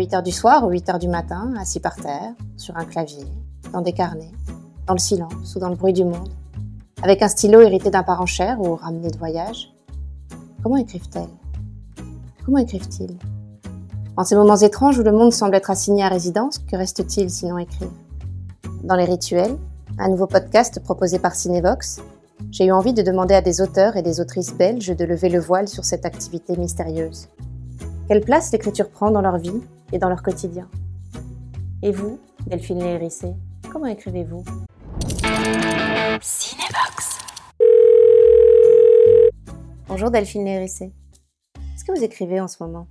8h 0.00 0.22
du 0.22 0.32
soir 0.32 0.64
ou 0.64 0.72
8h 0.72 0.98
du 0.98 1.08
matin, 1.08 1.52
assis 1.60 1.78
par 1.78 1.94
terre, 1.94 2.32
sur 2.56 2.74
un 2.78 2.86
clavier, 2.86 3.26
dans 3.70 3.82
des 3.82 3.92
carnets, 3.92 4.32
dans 4.86 4.94
le 4.94 4.98
silence 4.98 5.54
ou 5.54 5.58
dans 5.58 5.68
le 5.68 5.76
bruit 5.76 5.92
du 5.92 6.04
monde, 6.04 6.30
avec 7.02 7.20
un 7.20 7.28
stylo 7.28 7.60
hérité 7.60 7.90
d'un 7.90 8.02
parent 8.02 8.24
cher 8.24 8.58
ou 8.62 8.76
ramené 8.76 9.10
de 9.10 9.18
voyage. 9.18 9.74
Comment 10.62 10.78
écrivent-elles? 10.78 11.28
Comment 12.46 12.58
écrivent-ils? 12.58 13.14
En 14.16 14.24
ces 14.24 14.36
moments 14.36 14.56
étranges 14.56 14.98
où 14.98 15.02
le 15.02 15.12
monde 15.12 15.34
semble 15.34 15.54
être 15.54 15.70
assigné 15.70 16.02
à 16.02 16.08
résidence, 16.08 16.58
que 16.58 16.76
reste-t-il 16.76 17.28
sinon 17.30 17.58
écrire 17.58 17.90
Dans 18.82 18.96
les 18.96 19.04
rituels, 19.04 19.58
un 19.98 20.08
nouveau 20.08 20.26
podcast 20.26 20.80
proposé 20.82 21.18
par 21.18 21.34
Cinevox, 21.34 22.00
j'ai 22.50 22.64
eu 22.64 22.72
envie 22.72 22.94
de 22.94 23.02
demander 23.02 23.34
à 23.34 23.42
des 23.42 23.60
auteurs 23.60 23.96
et 23.96 24.02
des 24.02 24.18
autrices 24.18 24.54
belges 24.54 24.96
de 24.96 25.04
lever 25.04 25.28
le 25.28 25.40
voile 25.40 25.68
sur 25.68 25.84
cette 25.84 26.06
activité 26.06 26.56
mystérieuse. 26.56 27.28
Quelle 28.10 28.24
place 28.24 28.50
l'écriture 28.50 28.90
prend 28.90 29.12
dans 29.12 29.20
leur 29.20 29.38
vie 29.38 29.62
et 29.92 29.98
dans 30.00 30.08
leur 30.08 30.20
quotidien? 30.24 30.68
Et 31.80 31.92
vous, 31.92 32.18
Delphine 32.48 32.80
Lérissé, 32.80 33.28
comment 33.70 33.86
écrivez-vous? 33.86 34.42
Cinevox. 36.20 37.20
Bonjour 39.86 40.10
Delphine 40.10 40.44
Lérissé. 40.44 40.92
Qu'est-ce 41.54 41.84
que 41.84 41.96
vous 41.96 42.02
écrivez 42.02 42.40
en 42.40 42.48
ce 42.48 42.60
moment? 42.64 42.88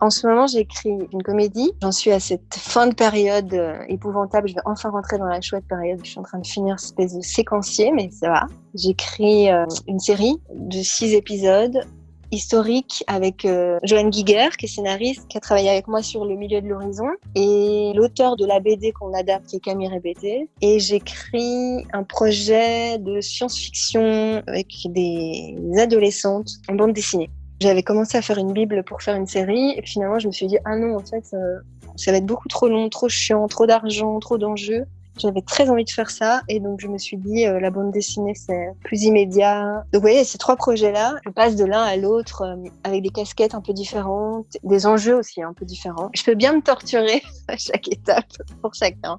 En 0.00 0.10
ce 0.10 0.26
moment, 0.26 0.48
j'écris 0.48 0.98
une 1.12 1.22
comédie. 1.22 1.70
J'en 1.80 1.92
suis 1.92 2.10
à 2.10 2.18
cette 2.18 2.56
fin 2.56 2.88
de 2.88 2.96
période 2.96 3.54
euh, 3.54 3.78
épouvantable. 3.86 4.48
Je 4.48 4.54
vais 4.54 4.60
enfin 4.64 4.90
rentrer 4.90 5.18
dans 5.18 5.26
la 5.26 5.40
chouette 5.40 5.68
période. 5.68 6.00
Je 6.02 6.10
suis 6.10 6.18
en 6.18 6.24
train 6.24 6.40
de 6.40 6.46
finir 6.48 6.80
cette 6.80 6.98
espèce 6.98 7.14
de 7.14 7.20
séquencier, 7.20 7.92
mais 7.92 8.10
ça 8.10 8.28
va. 8.28 8.46
J'écris 8.74 9.52
euh, 9.52 9.66
une 9.86 10.00
série 10.00 10.34
de 10.52 10.82
six 10.82 11.14
épisodes 11.14 11.86
historiques 12.32 13.04
avec 13.06 13.44
euh, 13.44 13.78
Joanne 13.84 14.12
Giger, 14.12 14.48
qui 14.58 14.64
est 14.64 14.68
scénariste, 14.68 15.28
qui 15.28 15.36
a 15.36 15.40
travaillé 15.40 15.70
avec 15.70 15.86
moi 15.86 16.02
sur 16.02 16.24
Le 16.24 16.34
milieu 16.34 16.60
de 16.60 16.66
l'horizon, 16.66 17.08
et 17.34 17.92
l'auteur 17.94 18.36
de 18.36 18.46
la 18.46 18.58
BD 18.58 18.90
qu'on 18.92 19.12
adapte, 19.12 19.46
qui 19.46 19.56
est 19.56 19.60
Camille 19.60 19.88
Rébété. 19.88 20.48
Et 20.62 20.80
j'écris 20.80 21.84
un 21.92 22.02
projet 22.02 22.98
de 22.98 23.20
science-fiction 23.20 24.42
avec 24.46 24.68
des 24.86 25.54
adolescentes 25.78 26.48
en 26.68 26.74
bande 26.74 26.92
dessinée. 26.92 27.30
J'avais 27.60 27.82
commencé 27.82 28.18
à 28.18 28.22
faire 28.22 28.38
une 28.38 28.52
bible 28.52 28.82
pour 28.82 29.02
faire 29.02 29.14
une 29.14 29.28
série 29.28 29.74
et 29.76 29.82
finalement 29.86 30.18
je 30.18 30.26
me 30.26 30.32
suis 30.32 30.48
dit 30.48 30.58
ah 30.64 30.76
non 30.76 30.96
en 30.96 30.98
fait 30.98 31.24
ça, 31.24 32.10
va 32.10 32.16
être 32.16 32.26
beaucoup 32.26 32.48
trop 32.48 32.66
long, 32.66 32.88
trop 32.88 33.08
chiant, 33.08 33.46
trop 33.46 33.66
d'argent, 33.66 34.18
trop 34.18 34.36
d'enjeux. 34.36 34.84
J'avais 35.18 35.42
très 35.42 35.68
envie 35.68 35.84
de 35.84 35.90
faire 35.90 36.10
ça 36.10 36.42
et 36.48 36.58
donc 36.58 36.80
je 36.80 36.88
me 36.88 36.98
suis 36.98 37.16
dit 37.16 37.46
euh, 37.46 37.60
la 37.60 37.70
bande 37.70 37.90
dessinée 37.90 38.34
c'est 38.34 38.68
plus 38.82 39.02
immédiat. 39.02 39.84
Donc 39.92 39.94
vous 39.94 40.00
voyez 40.00 40.24
ces 40.24 40.38
trois 40.38 40.56
projets 40.56 40.92
là, 40.92 41.16
je 41.24 41.30
passe 41.30 41.56
de 41.56 41.64
l'un 41.64 41.82
à 41.82 41.96
l'autre 41.96 42.42
euh, 42.42 42.70
avec 42.84 43.02
des 43.02 43.10
casquettes 43.10 43.54
un 43.54 43.60
peu 43.60 43.72
différentes, 43.72 44.56
des 44.62 44.86
enjeux 44.86 45.16
aussi 45.16 45.42
un 45.42 45.52
peu 45.52 45.64
différents. 45.64 46.10
Je 46.14 46.24
peux 46.24 46.34
bien 46.34 46.54
me 46.54 46.62
torturer 46.62 47.22
à 47.48 47.56
chaque 47.56 47.88
étape 47.88 48.32
pour 48.62 48.74
chacun. 48.74 49.18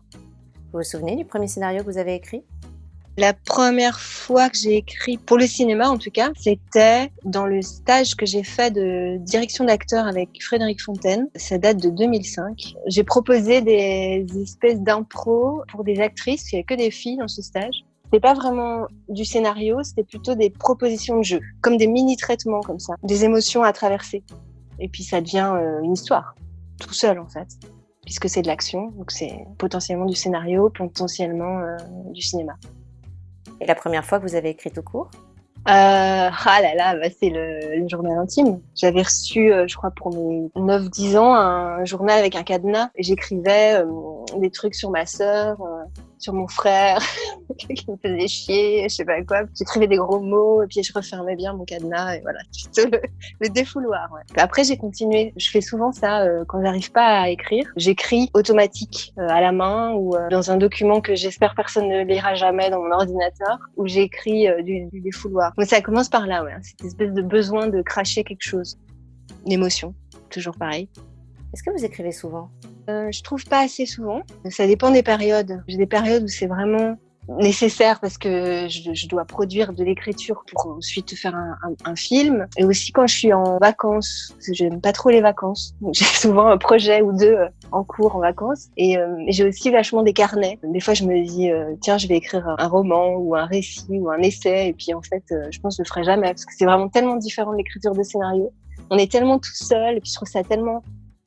Vous 0.71 0.79
vous 0.79 0.83
souvenez 0.83 1.15
du 1.15 1.25
premier 1.25 1.47
scénario 1.47 1.83
que 1.83 1.91
vous 1.91 1.99
avez 1.99 2.15
écrit? 2.15 2.43
La 3.17 3.33
première 3.33 3.99
fois 3.99 4.49
que 4.49 4.57
j'ai 4.57 4.77
écrit, 4.77 5.17
pour 5.17 5.37
le 5.37 5.45
cinéma 5.45 5.89
en 5.89 5.97
tout 5.97 6.09
cas, 6.09 6.31
c'était 6.35 7.11
dans 7.23 7.45
le 7.45 7.61
stage 7.61 8.15
que 8.15 8.25
j'ai 8.25 8.43
fait 8.43 8.71
de 8.71 9.17
direction 9.17 9.65
d'acteur 9.65 10.07
avec 10.07 10.29
Frédéric 10.41 10.81
Fontaine. 10.81 11.27
Ça 11.35 11.57
date 11.57 11.77
de 11.77 11.89
2005. 11.89 12.75
J'ai 12.87 13.03
proposé 13.03 13.61
des 13.61 14.25
espèces 14.41 14.79
d'impro 14.79 15.61
pour 15.69 15.83
des 15.83 15.99
actrices. 15.99 16.51
Il 16.51 16.55
n'y 16.55 16.59
avait 16.59 16.63
que 16.63 16.73
des 16.73 16.91
filles 16.91 17.17
dans 17.17 17.27
ce 17.27 17.41
stage. 17.41 17.83
C'était 18.05 18.19
pas 18.19 18.33
vraiment 18.33 18.85
du 19.09 19.25
scénario, 19.25 19.81
c'était 19.81 20.03
plutôt 20.03 20.35
des 20.35 20.51
propositions 20.51 21.17
de 21.17 21.23
jeu, 21.23 21.39
comme 21.61 21.77
des 21.77 21.87
mini-traitements 21.87 22.61
comme 22.61 22.79
ça, 22.79 22.93
des 23.01 23.25
émotions 23.25 23.63
à 23.63 23.73
traverser. 23.73 24.23
Et 24.79 24.87
puis 24.87 25.03
ça 25.03 25.19
devient 25.19 25.51
euh, 25.55 25.81
une 25.81 25.93
histoire, 25.93 26.35
tout 26.79 26.93
seul 26.93 27.17
en 27.17 27.27
fait, 27.27 27.47
puisque 28.05 28.29
c'est 28.29 28.43
de 28.43 28.47
l'action, 28.47 28.91
donc 28.91 29.09
c'est 29.09 29.33
potentiellement 29.57 30.05
du 30.05 30.13
scénario, 30.13 30.69
potentiellement 30.69 31.59
euh, 31.61 31.77
du 32.11 32.21
cinéma. 32.21 32.53
Et 33.61 33.65
la 33.65 33.75
première 33.75 34.05
fois 34.05 34.19
que 34.19 34.27
vous 34.27 34.35
avez 34.35 34.49
écrit 34.49 34.71
tout 34.71 34.83
court? 34.83 35.09
Euh, 35.65 36.29
ah 36.45 36.59
là 36.61 36.75
là, 36.75 36.95
bah 36.95 37.07
c'est 37.17 37.29
le, 37.29 37.87
journal 37.87 38.17
intime. 38.17 38.59
J'avais 38.75 39.01
reçu, 39.01 39.53
euh, 39.53 39.65
je 39.65 39.77
crois, 39.77 39.91
pour 39.91 40.13
mes 40.13 40.49
9-10 40.57 41.17
ans, 41.17 41.33
un 41.33 41.85
journal 41.85 42.19
avec 42.19 42.35
un 42.35 42.43
cadenas. 42.43 42.89
J'écrivais 42.97 43.75
euh, 43.81 43.85
des 44.39 44.51
trucs 44.51 44.75
sur 44.75 44.89
ma 44.89 45.05
sœur, 45.05 45.61
euh, 45.61 45.83
sur 46.23 46.33
mon 46.33 46.47
frère, 46.47 46.99
qui 47.57 47.91
me 47.91 47.97
faisait 47.97 48.27
chier, 48.27 48.83
je 48.89 48.95
sais 48.95 49.05
pas 49.05 49.21
quoi. 49.23 49.43
J'écrivais 49.57 49.87
des 49.87 49.97
gros 49.97 50.21
mots, 50.21 50.63
et 50.63 50.67
puis 50.67 50.81
je 50.81 50.93
refermais 50.93 51.35
bien 51.35 51.53
mon 51.53 51.65
cadenas, 51.65 52.15
et 52.15 52.21
voilà, 52.21 52.39
le, 52.77 53.01
le 53.41 53.49
défouloir. 53.49 54.09
Après, 54.37 54.63
j'ai 54.63 54.77
continué. 54.77 55.33
Je 55.35 55.49
fais 55.49 55.61
souvent 55.61 55.91
ça 55.91 56.25
quand 56.47 56.63
j'arrive 56.63 56.91
pas 56.91 57.21
à 57.21 57.29
écrire. 57.29 57.65
J'écris 57.75 58.29
automatique 58.33 59.13
à 59.17 59.41
la 59.41 59.51
main 59.51 59.93
ou 59.93 60.15
dans 60.31 60.49
un 60.49 60.57
document 60.57 61.01
que 61.01 61.15
j'espère 61.15 61.55
personne 61.55 61.89
ne 61.89 62.03
lira 62.03 62.35
jamais 62.35 62.69
dans 62.69 62.81
mon 62.81 62.91
ordinateur, 62.91 63.59
où 63.75 63.85
j'écris 63.85 64.47
du, 64.63 64.87
défouloir. 64.93 65.51
Mais 65.57 65.65
ça 65.65 65.81
commence 65.81 66.09
par 66.09 66.25
là, 66.25 66.43
ouais. 66.43 66.53
Cette 66.61 66.85
espèce 66.85 67.11
de 67.11 67.21
besoin 67.21 67.67
de 67.67 67.81
cracher 67.81 68.23
quelque 68.23 68.43
chose. 68.43 68.77
Une 69.45 69.51
émotion, 69.51 69.93
toujours 70.29 70.55
pareil. 70.55 70.89
Est-ce 71.53 71.63
que 71.63 71.71
vous 71.71 71.83
écrivez 71.83 72.11
souvent? 72.11 72.49
Euh, 72.89 73.11
Je 73.11 73.23
trouve 73.23 73.43
pas 73.45 73.59
assez 73.59 73.85
souvent. 73.85 74.21
Ça 74.49 74.67
dépend 74.67 74.91
des 74.91 75.03
périodes. 75.03 75.63
J'ai 75.67 75.77
des 75.77 75.87
périodes 75.87 76.23
où 76.23 76.27
c'est 76.27 76.47
vraiment 76.47 76.97
nécessaire 77.27 77.99
parce 77.99 78.17
que 78.17 78.67
je, 78.67 78.93
je 78.93 79.07
dois 79.07 79.25
produire 79.25 79.73
de 79.73 79.83
l'écriture 79.83 80.43
pour 80.51 80.75
ensuite 80.77 81.15
faire 81.15 81.35
un, 81.35 81.57
un, 81.85 81.95
film. 81.95 82.47
Et 82.57 82.65
aussi 82.65 82.91
quand 82.91 83.07
je 83.07 83.15
suis 83.15 83.33
en 83.33 83.57
vacances, 83.59 84.33
parce 84.35 84.47
que 84.47 84.53
j'aime 84.53 84.81
pas 84.81 84.91
trop 84.91 85.09
les 85.09 85.21
vacances. 85.21 85.75
J'ai 85.93 86.05
souvent 86.05 86.47
un 86.47 86.57
projet 86.57 87.01
ou 87.01 87.17
deux 87.17 87.33
euh, 87.33 87.47
en 87.71 87.83
cours 87.83 88.15
en 88.15 88.19
vacances. 88.19 88.69
Et, 88.77 88.97
euh, 88.97 89.15
j'ai 89.27 89.47
aussi 89.47 89.69
vachement 89.69 90.03
des 90.03 90.13
carnets. 90.13 90.59
Des 90.63 90.79
fois, 90.79 90.93
je 90.93 91.05
me 91.05 91.23
dis, 91.23 91.49
euh, 91.49 91.75
tiens, 91.81 91.97
je 91.97 92.07
vais 92.07 92.17
écrire 92.17 92.47
un, 92.57 92.67
roman 92.67 93.15
ou 93.15 93.35
un 93.35 93.45
récit 93.45 93.85
ou 93.89 94.09
un 94.09 94.19
essai. 94.19 94.69
Et 94.69 94.73
puis 94.73 94.93
en 94.93 95.01
fait, 95.01 95.23
je 95.29 95.59
pense 95.59 95.77
que 95.77 95.83
je 95.83 95.87
le 95.87 95.87
ferai 95.87 96.03
jamais 96.03 96.27
parce 96.27 96.45
que 96.45 96.53
c'est 96.57 96.65
vraiment 96.65 96.89
tellement 96.89 97.15
différent 97.15 97.51
de 97.51 97.57
l'écriture 97.57 97.93
de 97.93 98.03
scénario. 98.03 98.51
On 98.89 98.97
est 98.97 99.11
tellement 99.11 99.39
tout 99.39 99.53
seul 99.53 99.97
et 99.97 100.01
puis 100.01 100.09
je 100.09 100.15
trouve 100.15 100.27
ça 100.27 100.43
tellement 100.43 100.83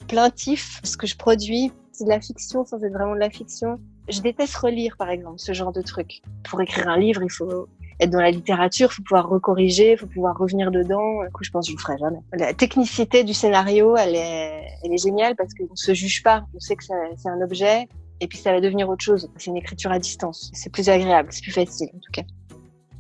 plaintif 0.06 0.80
ce 0.84 0.96
que 0.96 1.06
je 1.06 1.16
produis. 1.16 1.72
C'est 1.92 2.04
de 2.04 2.10
la 2.10 2.20
fiction 2.20 2.64
sans 2.64 2.82
être 2.82 2.92
vraiment 2.92 3.14
de 3.14 3.20
la 3.20 3.30
fiction. 3.30 3.78
Je 4.08 4.20
déteste 4.20 4.54
relire, 4.56 4.96
par 4.96 5.10
exemple, 5.10 5.38
ce 5.38 5.52
genre 5.52 5.72
de 5.72 5.82
truc. 5.82 6.22
Pour 6.44 6.60
écrire 6.60 6.88
un 6.88 6.98
livre, 6.98 7.22
il 7.22 7.30
faut 7.30 7.68
être 7.98 8.10
dans 8.10 8.20
la 8.20 8.30
littérature, 8.30 8.90
il 8.92 8.94
faut 8.94 9.02
pouvoir 9.02 9.28
recorriger, 9.28 9.92
il 9.92 9.98
faut 9.98 10.06
pouvoir 10.06 10.36
revenir 10.36 10.70
dedans. 10.70 11.24
Du 11.24 11.30
coup, 11.32 11.44
je 11.44 11.50
pense 11.50 11.66
que 11.66 11.72
je 11.72 11.76
le 11.76 11.80
ferai 11.80 11.98
jamais. 11.98 12.18
La 12.32 12.52
technicité 12.52 13.24
du 13.24 13.34
scénario, 13.34 13.96
elle 13.96 14.14
est, 14.14 14.62
elle 14.84 14.92
est 14.92 15.02
géniale 15.02 15.34
parce 15.34 15.54
qu'on 15.54 15.74
se 15.74 15.94
juge 15.94 16.22
pas. 16.22 16.44
On 16.54 16.60
sait 16.60 16.76
que 16.76 16.84
c'est 16.84 17.28
un 17.28 17.40
objet 17.40 17.88
et 18.20 18.28
puis 18.28 18.38
ça 18.38 18.52
va 18.52 18.60
devenir 18.60 18.88
autre 18.88 19.02
chose. 19.02 19.30
C'est 19.36 19.46
une 19.46 19.56
écriture 19.56 19.90
à 19.90 19.98
distance. 19.98 20.50
C'est 20.54 20.70
plus 20.70 20.88
agréable, 20.88 21.28
c'est 21.32 21.42
plus 21.42 21.52
facile 21.52 21.88
en 21.94 21.98
tout 21.98 22.12
cas. 22.12 22.22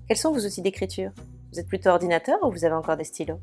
Quels 0.08 0.16
sont 0.16 0.32
vos 0.32 0.40
outils 0.40 0.62
d'écriture? 0.62 1.10
Vous 1.52 1.60
êtes 1.60 1.68
plutôt 1.68 1.90
ordinateur 1.90 2.38
ou 2.42 2.50
vous 2.50 2.64
avez 2.64 2.74
encore 2.74 2.96
des 2.96 3.04
stylos? 3.04 3.40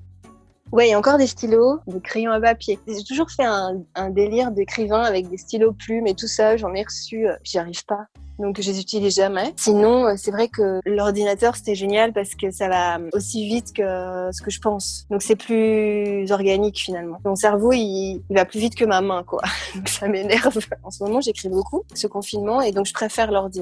Ouais, 0.74 0.92
a 0.92 0.98
encore 0.98 1.20
des 1.20 1.28
stylos, 1.28 1.82
des 1.86 2.02
crayons 2.02 2.32
à 2.32 2.42
papier. 2.42 2.80
J'ai 2.88 3.04
toujours 3.04 3.30
fait 3.30 3.46
un, 3.46 4.10
délire 4.10 4.50
d'écrivain 4.50 5.04
avec 5.04 5.30
des 5.30 5.38
stylos 5.38 5.74
plumes 5.74 6.08
et 6.08 6.16
tout 6.16 6.26
ça. 6.26 6.58
J'en 6.58 6.74
ai 6.74 6.82
reçu, 6.82 7.28
euh, 7.28 7.36
j'y 7.44 7.60
arrive 7.60 7.86
pas. 7.86 8.08
Donc 8.40 8.60
je 8.60 8.72
les 8.72 8.80
utilise 8.80 9.14
jamais. 9.14 9.54
Sinon, 9.56 10.08
euh, 10.08 10.14
c'est 10.18 10.32
vrai 10.32 10.48
que 10.48 10.80
l'ordinateur 10.84 11.56
c'était 11.56 11.76
génial 11.76 12.12
parce 12.12 12.34
que 12.34 12.50
ça 12.50 12.70
va 12.70 12.98
aussi 13.14 13.48
vite 13.48 13.72
que 13.72 13.84
ce 14.32 14.42
que 14.42 14.50
je 14.50 14.60
pense. 14.60 15.06
Donc 15.12 15.22
c'est 15.22 15.36
plus 15.36 16.32
organique 16.32 16.80
finalement. 16.80 17.20
Mon 17.24 17.36
cerveau 17.36 17.72
il, 17.72 18.24
va 18.32 18.44
plus 18.46 18.60
vite 18.60 18.74
que 18.74 18.86
ma 18.86 19.02
main 19.02 19.22
quoi. 19.22 19.44
Donc 19.76 19.88
ça 19.88 20.08
m'énerve. 20.08 20.58
En 20.82 20.90
ce 20.90 21.04
moment 21.04 21.22
j'écris 21.22 21.50
beaucoup 21.50 21.84
ce 21.94 22.08
confinement 22.08 22.62
et 22.62 22.72
donc 22.72 22.88
je 22.88 22.94
préfère 22.94 23.32
l'ordi. 23.32 23.62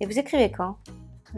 Et 0.00 0.06
vous 0.06 0.18
écrivez 0.18 0.52
quand? 0.52 0.76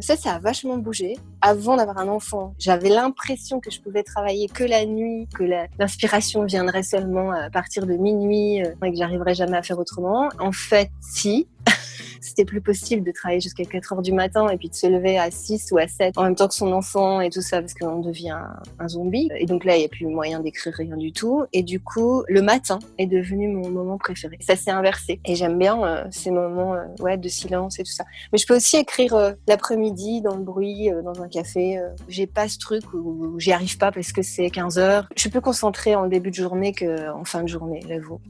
Ça, 0.03 0.16
ça 0.16 0.34
a 0.34 0.38
vachement 0.38 0.78
bougé. 0.78 1.16
Avant 1.41 1.76
d'avoir 1.76 1.98
un 1.98 2.09
enfant, 2.09 2.54
j'avais 2.59 2.88
l'impression 2.88 3.60
que 3.60 3.70
je 3.70 3.81
pouvais 3.81 4.03
travailler 4.03 4.49
que 4.49 4.64
la 4.64 4.87
nuit, 4.87 5.28
que 5.34 5.44
l'inspiration 5.78 6.44
viendrait 6.44 6.82
seulement 6.82 7.31
à 7.31 7.50
partir 7.50 7.87
de 7.87 7.94
minuit 7.94 8.62
euh, 8.62 8.75
et 8.84 8.90
que 8.90 8.96
j'arriverais 8.96 9.34
jamais 9.34 9.56
à 9.56 9.62
faire 9.62 9.78
autrement. 9.78 10.28
En 10.38 10.52
fait, 10.52 10.90
si. 11.00 11.49
c'était 12.20 12.44
plus 12.44 12.61
possible 12.61 13.05
de 13.05 13.12
travailler 13.12 13.41
jusqu'à 13.41 13.65
4 13.65 13.93
heures 13.93 14.03
du 14.03 14.12
matin 14.12 14.49
et 14.49 14.56
puis 14.56 14.69
de 14.69 14.75
se 14.75 14.87
lever 14.87 15.19
à 15.19 15.31
6 15.31 15.70
ou 15.73 15.79
à 15.79 15.88
7 15.88 16.17
en 16.17 16.25
même 16.25 16.35
temps 16.35 16.49
que 16.49 16.55
son 16.55 16.73
enfant 16.73 17.20
et 17.20 17.31
tout 17.31 17.43
ça 17.43 17.61
parce 17.61 17.75
qu'on 17.75 18.00
devient 18.00 18.37
un, 18.79 18.88
zombie. 18.88 19.29
Et 19.38 19.47
donc 19.47 19.65
là, 19.65 19.76
il 19.76 19.81
n'y 19.81 19.85
a 19.85 19.88
plus 19.88 20.06
moyen 20.06 20.41
d'écrire 20.41 20.73
rien 20.75 20.97
du 20.97 21.12
tout. 21.12 21.44
Et 21.53 21.62
du 21.62 21.81
coup, 21.81 22.25
le 22.29 22.43
matin 22.43 22.79
est 22.97 23.06
devenu 23.06 23.49
mon 23.49 23.69
moment 23.70 23.99
préféré. 23.99 24.38
Ça 24.41 24.56
s'est 24.56 24.70
inversé. 24.70 25.20
Et 25.25 25.35
j'aime 25.35 25.59
bien 25.59 25.82
euh, 25.85 26.05
ces 26.11 26.31
moments 26.31 26.75
euh, 26.75 26.85
ouais, 27.00 27.17
de 27.17 27.29
silence 27.29 27.79
et 27.79 27.82
tout 27.82 27.93
ça. 27.93 28.05
Mais 28.32 28.38
je 28.38 28.47
peux 28.47 28.56
aussi 28.56 28.76
écrire 28.76 29.14
euh, 29.14 29.32
l'après-midi 29.47 30.23
dans 30.23 30.37
le 30.37 30.43
bruit, 30.43 30.91
dans 31.05 31.23
un 31.23 31.29
café. 31.29 31.81
J'ai 32.09 32.26
pas 32.26 32.49
ce 32.49 32.59
truc 32.59 32.85
où, 32.94 33.38
j'y 33.38 33.53
arrive 33.53 33.76
pas 33.79 33.93
parce 33.93 34.12
que 34.12 34.23
c'est 34.23 34.50
15 34.50 34.79
heures. 34.79 35.09
Je 35.14 35.21
suis 35.21 35.31
plus 35.31 35.41
concentrée 35.41 35.94
en 35.94 36.06
début 36.06 36.31
de 36.31 36.35
journée 36.35 36.73
qu'en 36.73 37.25
fin 37.25 37.43
de 37.43 37.49
journée, 37.49 37.81
j'avoue. 37.88 38.21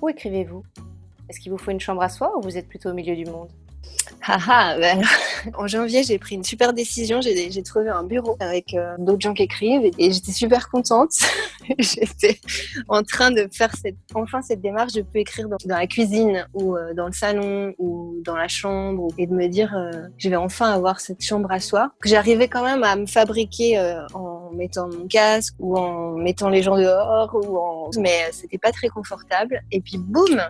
Où 0.00 0.08
écrivez-vous? 0.08 0.62
Est-ce 1.28 1.40
qu'il 1.40 1.52
vous 1.52 1.58
faut 1.58 1.70
une 1.70 1.80
chambre 1.80 2.02
à 2.02 2.08
soi 2.08 2.36
ou 2.36 2.42
vous 2.42 2.56
êtes 2.56 2.68
plutôt 2.68 2.90
au 2.90 2.94
milieu 2.94 3.16
du 3.16 3.24
monde 3.24 3.48
ah, 4.28 4.38
ah 4.48 4.76
ben 4.78 5.02
en 5.56 5.66
janvier, 5.66 6.02
j'ai 6.02 6.18
pris 6.18 6.34
une 6.34 6.44
super 6.44 6.72
décision. 6.72 7.20
J'ai 7.20 7.62
trouvé 7.62 7.88
un 7.90 8.02
bureau 8.02 8.36
avec 8.40 8.74
euh, 8.74 8.94
d'autres 8.98 9.20
gens 9.20 9.34
qui 9.34 9.42
écrivent 9.42 9.84
et, 9.84 10.12
j'étais 10.12 10.32
super 10.32 10.68
contente. 10.68 11.12
j'étais 11.78 12.40
en 12.88 13.02
train 13.02 13.30
de 13.30 13.48
faire 13.52 13.72
cette, 13.76 13.96
enfin 14.14 14.42
cette 14.42 14.60
démarche. 14.60 14.92
Je 14.94 15.00
peux 15.00 15.18
écrire 15.18 15.48
dans, 15.48 15.56
la 15.66 15.86
cuisine 15.86 16.46
ou 16.54 16.76
euh, 16.76 16.94
dans 16.94 17.06
le 17.06 17.12
salon 17.12 17.74
ou 17.78 18.16
dans 18.24 18.36
la 18.36 18.48
chambre 18.48 19.08
et 19.18 19.26
de 19.26 19.34
me 19.34 19.46
dire 19.48 19.74
euh, 19.76 20.08
je 20.18 20.28
vais 20.28 20.36
enfin 20.36 20.72
avoir 20.72 21.00
cette 21.00 21.22
chambre 21.22 21.50
à 21.50 21.60
soi. 21.60 21.92
J'arrivais 22.04 22.48
quand 22.48 22.64
même 22.64 22.82
à 22.82 22.96
me 22.96 23.06
fabriquer 23.06 23.78
en 24.14 24.50
mettant 24.52 24.88
mon 24.88 25.06
casque 25.06 25.54
ou 25.58 25.76
en 25.76 26.12
mettant 26.12 26.48
les 26.48 26.62
gens 26.62 26.76
dehors 26.76 27.34
ou 27.34 27.58
en, 27.58 27.90
mais 27.98 28.30
c'était 28.32 28.58
pas 28.58 28.72
très 28.72 28.88
confortable. 28.88 29.60
Et 29.70 29.80
puis 29.80 29.98
boum, 29.98 30.40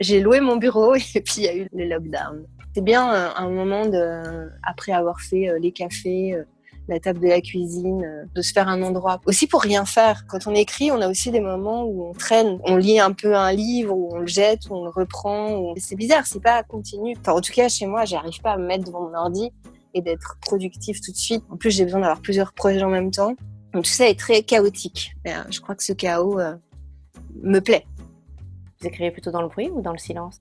j'ai 0.00 0.20
loué 0.20 0.40
mon 0.40 0.56
bureau 0.56 0.94
et 0.94 1.00
puis 1.24 1.34
il 1.38 1.44
y 1.44 1.48
a 1.48 1.56
eu 1.56 1.68
le 1.72 1.84
lockdown. 1.86 2.46
C'est 2.74 2.84
bien 2.84 3.12
euh, 3.12 3.28
un 3.36 3.50
moment 3.50 3.86
de, 3.86 4.50
après 4.62 4.92
avoir 4.92 5.20
fait 5.20 5.48
euh, 5.48 5.58
les 5.58 5.72
cafés, 5.72 6.34
euh, 6.34 6.44
la 6.86 7.00
table 7.00 7.20
de 7.20 7.26
la 7.26 7.40
cuisine, 7.40 8.28
de 8.34 8.40
se 8.40 8.52
faire 8.52 8.68
un 8.68 8.82
endroit. 8.82 9.20
Aussi 9.26 9.46
pour 9.46 9.60
rien 9.60 9.84
faire. 9.84 10.24
Quand 10.26 10.46
on 10.46 10.54
écrit, 10.54 10.90
on 10.90 11.02
a 11.02 11.08
aussi 11.08 11.30
des 11.30 11.40
moments 11.40 11.84
où 11.84 12.08
on 12.08 12.12
traîne, 12.14 12.58
on 12.64 12.76
lit 12.76 12.98
un 12.98 13.12
peu 13.12 13.36
un 13.36 13.52
livre, 13.52 13.94
où 13.94 14.08
on 14.14 14.20
le 14.20 14.26
jette, 14.26 14.70
où 14.70 14.74
on 14.74 14.84
le 14.84 14.90
reprend. 14.90 15.74
C'est 15.76 15.96
bizarre, 15.96 16.26
c'est 16.26 16.42
pas 16.42 16.62
continu. 16.62 17.14
Enfin, 17.20 17.32
en 17.32 17.42
tout 17.42 17.52
cas, 17.52 17.68
chez 17.68 17.86
moi, 17.86 18.06
j'arrive 18.06 18.40
pas 18.40 18.52
à 18.52 18.56
me 18.56 18.66
mettre 18.66 18.84
devant 18.84 19.02
mon 19.02 19.14
ordi 19.14 19.50
et 19.92 20.00
d'être 20.00 20.38
productif 20.40 21.02
tout 21.02 21.12
de 21.12 21.16
suite. 21.18 21.44
En 21.50 21.58
plus, 21.58 21.72
j'ai 21.72 21.84
besoin 21.84 22.00
d'avoir 22.00 22.22
plusieurs 22.22 22.54
projets 22.54 22.82
en 22.82 22.90
même 22.90 23.10
temps. 23.10 23.34
Donc 23.74 23.84
tout 23.84 23.90
ça 23.90 24.08
est 24.08 24.18
très 24.18 24.42
chaotique. 24.42 25.12
je 25.50 25.60
crois 25.60 25.74
que 25.74 25.84
ce 25.84 25.92
chaos 25.92 26.40
me 27.42 27.58
plaît. 27.58 27.84
Vous 28.80 28.86
écrivez 28.86 29.10
plutôt 29.10 29.32
dans 29.32 29.42
le 29.42 29.48
bruit 29.48 29.70
ou 29.70 29.80
dans 29.80 29.90
le 29.90 29.98
silence? 29.98 30.40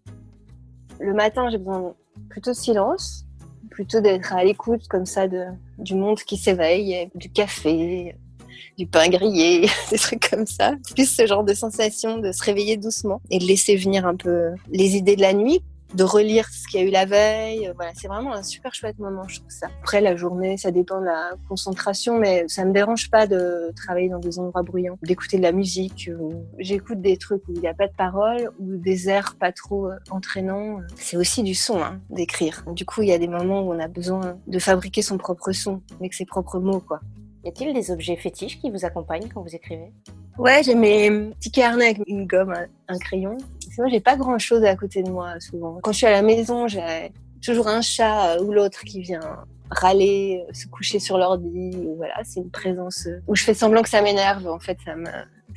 Le 1.00 1.14
matin, 1.14 1.50
j'ai 1.50 1.58
besoin 1.58 1.96
plutôt 2.30 2.54
silence, 2.54 3.26
plutôt 3.72 4.00
d'être 4.00 4.32
à 4.34 4.44
l'écoute 4.44 4.88
comme 4.88 5.08
ça 5.08 5.28
de, 5.28 5.46
du 5.80 5.96
monde 5.96 6.20
qui 6.20 6.38
s'éveille, 6.38 7.10
du 7.16 7.32
café, 7.32 8.16
du 8.78 8.86
pain 8.86 9.10
grillé, 9.10 9.68
des 9.90 9.98
trucs 9.98 10.30
comme 10.30 10.46
ça. 10.46 10.74
Plus 10.94 11.10
ce 11.10 11.26
genre 11.26 11.44
de 11.44 11.56
sensation 11.56 12.20
de 12.20 12.32
se 12.32 12.44
réveiller 12.44 12.78
doucement 12.78 13.22
et 13.32 13.40
de 13.40 13.46
laisser 13.46 13.76
venir 13.76 14.06
un 14.06 14.16
peu 14.16 14.52
les 14.70 14.96
idées 14.96 15.16
de 15.16 15.22
la 15.22 15.34
nuit 15.34 15.64
de 15.94 16.04
relire 16.04 16.48
ce 16.50 16.68
qu'il 16.68 16.82
y 16.82 16.84
a 16.84 16.88
eu 16.88 16.92
la 16.92 17.06
veille. 17.06 17.72
Voilà, 17.76 17.92
c'est 17.96 18.08
vraiment 18.08 18.34
un 18.34 18.44
super 18.44 18.74
chouette 18.74 19.00
moment, 19.00 19.28
je 19.28 19.40
trouve 19.40 19.52
ça. 19.52 19.68
Après, 19.82 20.02
la 20.02 20.16
journée, 20.16 20.58
ça 20.58 20.72
dépend 20.72 21.00
de 21.00 21.06
la 21.06 21.32
concentration, 21.48 22.20
mais 22.20 22.46
ça 22.48 22.66
me 22.66 22.74
dérange 22.74 23.10
pas 23.10 23.28
de 23.28 23.72
travailler 23.76 24.10
dans 24.10 24.20
des 24.20 24.40
endroits 24.40 24.64
bruyants, 24.64 24.98
d'écouter 25.02 25.38
de 25.38 25.44
la 25.44 25.52
musique. 25.52 26.10
J'écoute 26.60 27.02
des 27.02 27.18
trucs 27.18 27.48
où 27.48 27.54
il 27.54 27.62
n'y 27.62 27.68
a 27.68 27.74
pas 27.74 27.88
de 27.88 27.94
parole 27.94 28.52
ou 28.60 28.78
des 28.78 29.10
airs 29.10 29.36
pas 29.40 29.52
trop 29.52 29.88
euh, 29.88 29.98
entraînants. 30.10 30.80
C'est 30.96 31.18
aussi 31.18 31.44
du 31.44 31.56
son, 31.56 31.82
hein, 31.82 32.00
d'écrire. 32.10 32.64
Du 32.74 32.86
coup, 32.86 33.02
il 33.02 33.10
y 33.10 33.14
a 33.14 33.18
des 33.18 33.28
moments 33.28 33.62
où 33.62 33.74
on 33.74 33.80
a 33.80 33.88
besoin 33.88 34.38
de 34.48 34.60
fabriquer 34.60 35.02
son 35.02 35.18
propre 35.18 35.52
son 35.52 35.82
avec 36.00 36.14
ses 36.14 36.26
propres 36.26 36.60
mots, 36.60 36.80
quoi. 36.80 37.00
Y 37.44 37.50
a-t-il 37.50 37.74
des 37.74 37.92
objets 37.92 38.18
fétiches 38.18 38.60
qui 38.60 38.70
vous 38.70 38.84
accompagnent 38.84 39.30
quand 39.34 39.42
vous 39.42 39.56
écrivez? 39.56 39.94
Ouais, 40.38 40.62
j'ai 40.64 40.76
mes 40.76 41.10
petits 41.32 41.52
carnets 41.52 41.86
avec 41.86 42.02
une 42.06 42.28
gomme, 42.28 42.54
un 42.88 42.98
crayon. 43.00 43.38
Moi, 43.78 43.88
j'ai 43.90 44.00
pas 44.00 44.16
grand 44.16 44.40
chose 44.40 44.64
à 44.64 44.76
côté 44.76 45.04
de 45.04 45.10
moi 45.10 45.40
souvent. 45.40 45.80
Quand 45.82 45.92
je 45.92 45.98
suis 45.98 46.08
à 46.08 46.12
la 46.12 46.22
maison, 46.22 46.68
j'ai 46.68 47.12
toujours 47.44 47.68
un 47.68 47.82
chat 47.82 48.40
ou 48.42 48.52
l'autre 48.52 48.82
qui 48.84 49.02
vient 49.02 49.46
râler, 49.70 50.46
se 50.54 50.68
coucher 50.68 51.00
sur 51.00 51.18
l'ordi. 51.18 51.78
Voilà, 51.98 52.16
c'est 52.24 52.40
une 52.40 52.50
présence 52.50 53.08
où 53.28 53.36
je 53.36 53.44
fais 53.44 53.54
semblant 53.54 53.82
que 53.82 53.90
ça 53.90 54.02
m'énerve. 54.02 54.48
En 54.48 54.60
fait, 54.60 54.78
ça 54.84 54.96
me, 54.96 55.10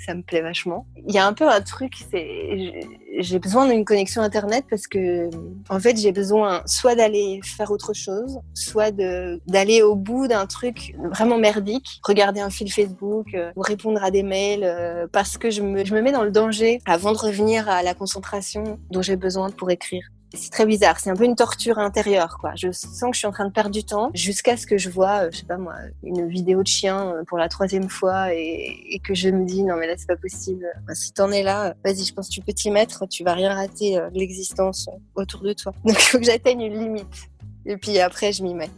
ça 0.04 0.14
me 0.14 0.22
plaît 0.22 0.40
vachement. 0.40 0.86
Il 1.06 1.14
y 1.14 1.18
a 1.18 1.26
un 1.26 1.32
peu 1.32 1.48
un 1.48 1.60
truc, 1.60 1.94
c'est 2.10 2.80
j'ai 3.18 3.38
besoin 3.38 3.68
d'une 3.68 3.84
connexion 3.84 4.22
internet 4.22 4.64
parce 4.68 4.86
que 4.86 5.28
en 5.68 5.78
fait 5.80 5.96
j'ai 5.98 6.12
besoin 6.12 6.62
soit 6.66 6.94
d'aller 6.94 7.40
faire 7.44 7.70
autre 7.70 7.92
chose, 7.92 8.38
soit 8.54 8.90
d'aller 8.92 9.82
au 9.82 9.94
bout 9.94 10.28
d'un 10.28 10.46
truc 10.46 10.94
vraiment 11.10 11.38
merdique, 11.38 12.00
regarder 12.04 12.40
un 12.40 12.50
fil 12.50 12.72
Facebook 12.72 13.26
euh, 13.34 13.52
ou 13.56 13.60
répondre 13.60 14.02
à 14.02 14.10
des 14.10 14.22
mails 14.22 14.64
euh, 14.64 15.06
parce 15.10 15.38
que 15.38 15.50
je 15.50 15.62
me, 15.62 15.84
je 15.84 15.94
me 15.94 16.00
mets 16.00 16.12
dans 16.12 16.24
le 16.24 16.30
danger 16.30 16.80
avant 16.86 17.12
de 17.12 17.18
revenir 17.18 17.68
à 17.68 17.82
la 17.82 17.94
concentration 17.94 18.78
dont 18.90 19.02
j'ai 19.02 19.16
besoin 19.16 19.50
pour 19.50 19.70
écrire 19.70 20.10
c'est 20.32 20.50
très 20.50 20.66
bizarre. 20.66 21.00
C'est 21.00 21.10
un 21.10 21.16
peu 21.16 21.24
une 21.24 21.34
torture 21.34 21.78
intérieure, 21.78 22.38
quoi. 22.38 22.52
Je 22.54 22.70
sens 22.70 23.00
que 23.00 23.14
je 23.14 23.18
suis 23.18 23.26
en 23.26 23.32
train 23.32 23.46
de 23.46 23.52
perdre 23.52 23.70
du 23.70 23.84
temps 23.84 24.10
jusqu'à 24.14 24.56
ce 24.56 24.66
que 24.66 24.78
je 24.78 24.88
vois, 24.88 25.24
euh, 25.24 25.30
je 25.32 25.38
sais 25.38 25.46
pas 25.46 25.56
moi, 25.56 25.74
une 26.02 26.28
vidéo 26.28 26.62
de 26.62 26.68
chien 26.68 27.14
euh, 27.14 27.24
pour 27.24 27.38
la 27.38 27.48
troisième 27.48 27.88
fois 27.88 28.32
et, 28.32 29.00
que 29.02 29.14
je 29.14 29.28
me 29.28 29.44
dis 29.44 29.62
non 29.62 29.76
mais 29.76 29.86
là 29.86 29.94
c'est 29.96 30.06
pas 30.06 30.16
possible. 30.16 30.66
si 30.92 31.12
t'en 31.12 31.32
es 31.32 31.42
là, 31.42 31.74
vas-y, 31.84 32.04
je 32.04 32.12
pense 32.12 32.28
que 32.28 32.34
tu 32.34 32.40
peux 32.42 32.52
t'y 32.52 32.70
mettre. 32.70 33.06
Tu 33.08 33.24
vas 33.24 33.34
rien 33.34 33.54
rater 33.54 33.98
euh, 33.98 34.10
de 34.10 34.18
l'existence 34.18 34.88
autour 35.14 35.42
de 35.42 35.52
toi. 35.52 35.72
Donc 35.84 35.96
il 35.96 36.04
faut 36.04 36.18
que 36.18 36.24
j'atteigne 36.24 36.62
une 36.62 36.78
limite. 36.78 37.30
Et 37.66 37.76
puis 37.76 37.98
après, 37.98 38.32
je 38.32 38.42
m'y 38.42 38.54
mets. 38.54 38.70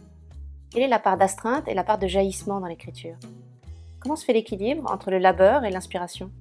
Quelle 0.71 0.83
est 0.83 0.87
la 0.87 0.99
part 0.99 1.17
d'astreinte 1.17 1.67
et 1.67 1.73
la 1.73 1.83
part 1.83 1.99
de 1.99 2.07
jaillissement 2.07 2.59
dans 2.59 2.67
l'écriture? 2.67 3.15
Comment 3.99 4.15
se 4.15 4.25
fait 4.25 4.33
l'équilibre 4.33 4.89
entre 4.91 5.11
le 5.11 5.19
labeur 5.19 5.63
et 5.65 5.69
l'inspiration? 5.69 6.31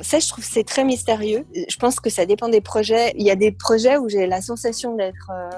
Ça, 0.00 0.18
je 0.18 0.28
trouve 0.28 0.44
c'est 0.44 0.64
très 0.64 0.84
mystérieux. 0.84 1.46
Je 1.54 1.76
pense 1.76 2.00
que 2.00 2.10
ça 2.10 2.26
dépend 2.26 2.48
des 2.48 2.60
projets. 2.60 3.12
Il 3.16 3.24
y 3.24 3.30
a 3.30 3.36
des 3.36 3.52
projets 3.52 3.96
où 3.96 4.08
j'ai 4.08 4.26
la 4.26 4.40
sensation 4.40 4.94
d'être 4.94 5.30
euh, 5.30 5.50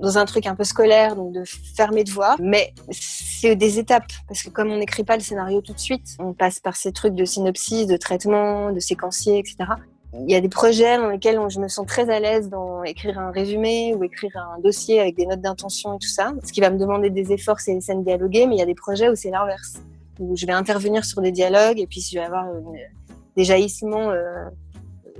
dans 0.00 0.18
un 0.18 0.24
truc 0.24 0.46
un 0.46 0.54
peu 0.54 0.64
scolaire, 0.64 1.16
donc 1.16 1.32
de 1.32 1.44
faire 1.76 1.92
mes 1.92 2.04
devoirs. 2.04 2.36
Mais 2.40 2.74
c'est 2.90 3.56
des 3.56 3.78
étapes, 3.78 4.12
parce 4.26 4.42
que 4.42 4.50
comme 4.50 4.70
on 4.70 4.76
n'écrit 4.76 5.04
pas 5.04 5.16
le 5.16 5.22
scénario 5.22 5.60
tout 5.60 5.72
de 5.72 5.78
suite, 5.78 6.16
on 6.18 6.32
passe 6.32 6.60
par 6.60 6.76
ces 6.76 6.92
trucs 6.92 7.14
de 7.14 7.24
synopsis, 7.24 7.86
de 7.86 7.96
traitement, 7.96 8.72
de 8.72 8.80
séquencier, 8.80 9.38
etc. 9.38 9.56
Il 10.14 10.30
y 10.30 10.34
a 10.34 10.40
des 10.40 10.48
projets 10.48 10.96
dans 10.96 11.08
lesquels 11.08 11.38
je 11.48 11.60
me 11.60 11.68
sens 11.68 11.86
très 11.86 12.08
à 12.10 12.18
l'aise 12.18 12.48
dans 12.48 12.82
écrire 12.82 13.18
un 13.18 13.30
résumé 13.30 13.94
ou 13.94 14.04
écrire 14.04 14.36
un 14.36 14.58
dossier 14.60 15.00
avec 15.00 15.16
des 15.16 15.26
notes 15.26 15.42
d'intention 15.42 15.96
et 15.96 15.98
tout 15.98 16.08
ça. 16.08 16.32
Ce 16.44 16.52
qui 16.52 16.60
va 16.60 16.70
me 16.70 16.78
demander 16.78 17.10
des 17.10 17.32
efforts, 17.32 17.60
c'est 17.60 17.74
les 17.74 17.80
scènes 17.82 18.04
dialoguées, 18.04 18.46
mais 18.46 18.56
il 18.56 18.58
y 18.58 18.62
a 18.62 18.66
des 18.66 18.74
projets 18.74 19.10
où 19.10 19.14
c'est 19.14 19.30
l'inverse 19.30 19.74
où 20.18 20.36
je 20.36 20.46
vais 20.46 20.52
intervenir 20.52 21.04
sur 21.04 21.20
des 21.20 21.32
dialogues 21.32 21.78
et 21.78 21.86
puis 21.86 22.00
je 22.00 22.18
vais 22.18 22.24
avoir 22.24 22.46
une, 22.46 22.76
des 23.38 23.44
jaillissements 23.44 24.10
euh, 24.10 24.50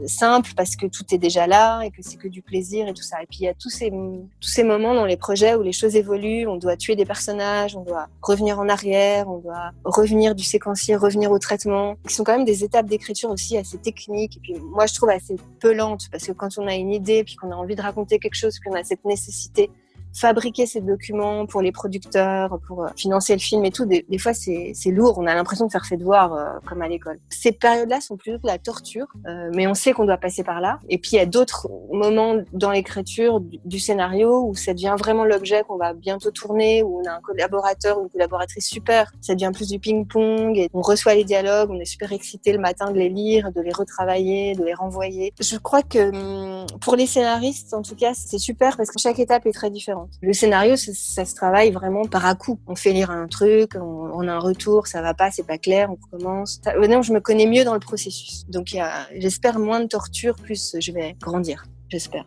simples 0.07 0.51
parce 0.57 0.75
que 0.75 0.87
tout 0.87 1.05
est 1.13 1.19
déjà 1.19 1.47
là 1.47 1.83
et 1.83 1.91
que 1.91 2.03
c'est 2.03 2.17
que 2.17 2.27
du 2.27 2.43
plaisir 2.43 2.89
et 2.89 2.95
tout 2.95 3.03
ça. 3.03 3.23
Et 3.23 3.27
puis 3.27 3.39
il 3.41 3.45
y 3.45 3.49
a 3.49 3.55
tous 3.55 3.71
ces, 3.71 3.91
tous 3.91 4.49
ces 4.49 4.65
moments 4.65 4.93
dans 4.93 5.05
les 5.05 5.17
projets 5.17 5.55
où 5.55 5.63
les 5.63 5.73
choses 5.73 5.95
évoluent, 5.95 6.49
on 6.49 6.57
doit 6.57 6.77
tuer 6.77 6.97
des 6.97 7.05
personnages, 7.05 7.77
on 7.77 7.85
doit 7.85 8.09
revenir 8.23 8.59
en 8.59 8.69
arrière, 8.69 9.29
on 9.29 9.39
doit 9.39 9.71
revenir 9.85 10.35
du 10.35 10.43
séquencier, 10.43 10.97
revenir 10.97 11.31
au 11.31 11.39
traitement, 11.39 11.95
qui 12.09 12.15
sont 12.15 12.25
quand 12.25 12.37
même 12.37 12.45
des 12.45 12.65
étapes 12.65 12.87
d'écriture 12.87 13.31
aussi 13.31 13.57
assez 13.57 13.79
techniques 13.79 14.37
et 14.39 14.41
puis 14.41 14.55
moi 14.59 14.87
je 14.87 14.95
trouve 14.95 15.11
assez 15.11 15.37
pelantes 15.61 16.09
parce 16.11 16.27
que 16.27 16.33
quand 16.33 16.59
on 16.59 16.67
a 16.67 16.75
une 16.75 16.93
idée 16.93 17.23
puis 17.23 17.37
qu'on 17.37 17.53
a 17.53 17.57
envie 17.57 17.77
de 17.77 17.83
raconter 17.83 18.19
quelque 18.19 18.37
chose, 18.37 18.59
qu'on 18.59 18.75
a 18.75 18.83
cette 18.83 19.05
nécessité 19.05 19.71
fabriquer 20.15 20.67
ces 20.67 20.81
documents 20.81 21.47
pour 21.47 21.63
les 21.63 21.73
producteurs, 21.73 22.59
pour 22.67 22.85
euh, 22.85 22.89
financer 22.97 23.33
le 23.33 23.39
film 23.39 23.65
et 23.65 23.71
tout, 23.71 23.87
des, 23.87 24.05
fois 24.19 24.33
c'est 24.35 24.75
lourd. 24.91 25.19
On 25.19 25.27
a 25.27 25.35
l'impression 25.35 25.67
de 25.67 25.71
faire 25.73 25.85
ses 25.85 25.97
devoirs 25.97 26.35
euh, 26.35 26.59
comme 26.67 26.83
à 26.83 26.89
l'école. 26.89 27.19
Ces 27.31 27.53
périodes-là 27.53 28.01
sont 28.01 28.17
plutôt 28.17 28.39
de 28.39 28.47
la 28.47 28.59
torture, 28.59 29.07
euh, 29.27 29.51
mais 29.55 29.67
on 29.67 29.75
sait 29.75 29.93
qu'on 29.93 30.05
doit 30.05 30.17
passer 30.17 30.43
par 30.43 30.61
là. 30.61 30.81
Et 30.89 30.99
puis 30.99 31.13
il 31.13 31.17
y 31.17 31.21
a 31.21 31.27
d'autres 31.27 31.69
moments 31.93 32.37
dans 32.53 32.71
l'écriture 32.71 33.41
du, 33.41 33.79
scénario 33.79 34.43
où 34.43 34.55
ça 34.55 34.75
devient 34.75 34.97
vraiment 34.99 35.25
l'objet 35.25 35.63
qu'on 35.63 35.77
va 35.77 35.93
bientôt 35.95 36.31
tourner, 36.31 36.83
où 36.83 37.01
on 37.01 37.09
a 37.09 37.13
un 37.13 37.21
collaborateur 37.21 37.99
ou 37.99 38.05
une 38.05 38.11
collaboratrice 38.11 38.69
super. 38.69 39.13
Ça 39.21 39.35
devient 39.35 39.53
plus 39.55 39.69
du 39.69 39.79
ping-pong 39.79 40.59
et 40.59 40.69
on 40.75 40.83
reçoit 40.83 41.15
les 41.15 41.25
dialogues, 41.25 41.71
on 41.71 41.79
est 41.79 41.85
super 41.85 42.13
excité 42.13 42.53
le 42.53 42.59
matin 42.59 42.91
de 42.91 42.99
les 42.99 43.09
lire, 43.09 43.53
de 43.53 43.61
les 43.61 43.73
retravailler, 43.73 44.55
de 44.55 44.65
les 44.65 44.75
renvoyer. 44.75 45.33
Je 45.41 45.57
crois 45.57 45.83
que 45.83 46.11
hum, 46.11 46.67
pour 46.81 46.97
les 46.97 47.07
scénaristes, 47.07 47.73
en 47.73 47.83
tout 47.83 47.95
cas, 47.95 48.13
c'est 48.15 48.39
super 48.39 48.77
parce 48.77 48.91
que 48.91 48.99
chaque 48.99 49.19
étape 49.19 49.47
est 49.47 49.53
très 49.53 49.71
différente. 49.71 50.08
Le 50.21 50.33
scénario, 50.33 50.77
ça, 50.77 51.25
se 51.25 51.35
travaille 51.35 51.71
vraiment 51.71 52.05
par 52.05 52.27
à 52.27 52.35
coup. 52.35 52.59
On 52.67 52.75
fait 52.75 52.93
lire 52.93 53.11
un 53.11 53.29
truc, 53.29 53.77
on, 53.77 54.27
a 54.27 54.33
un 54.33 54.39
retour, 54.39 54.87
ça 54.87 55.01
va 55.01 55.15
pas, 55.15 55.31
c'est 55.31 55.47
pas 55.47 55.59
clair, 55.59 55.91
on 55.91 55.97
recommence. 56.03 56.61
Maintenant, 56.65 57.03
je 57.03 57.13
me 57.13 57.21
connais 57.21 57.47
mieux 57.47 57.65
dans 57.65 57.75
le 57.75 57.81
processus. 57.81 58.45
Donc, 58.49 58.77
j'espère 59.15 59.59
moins 59.59 59.81
de 59.81 59.87
torture, 59.87 60.35
plus 60.37 60.77
je 60.79 60.93
vais 60.93 61.15
grandir. 61.21 61.65
J'espère. 61.89 62.25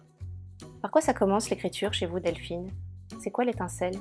Par 0.81 0.89
quoi 0.89 1.01
ça 1.01 1.13
commence 1.13 1.49
l'écriture 1.49 1.93
chez 1.93 2.05
vous, 2.05 2.19
Delphine? 2.19 2.71
C'est 3.21 3.29
quoi 3.29 3.43
l'étincelle? 3.43 3.97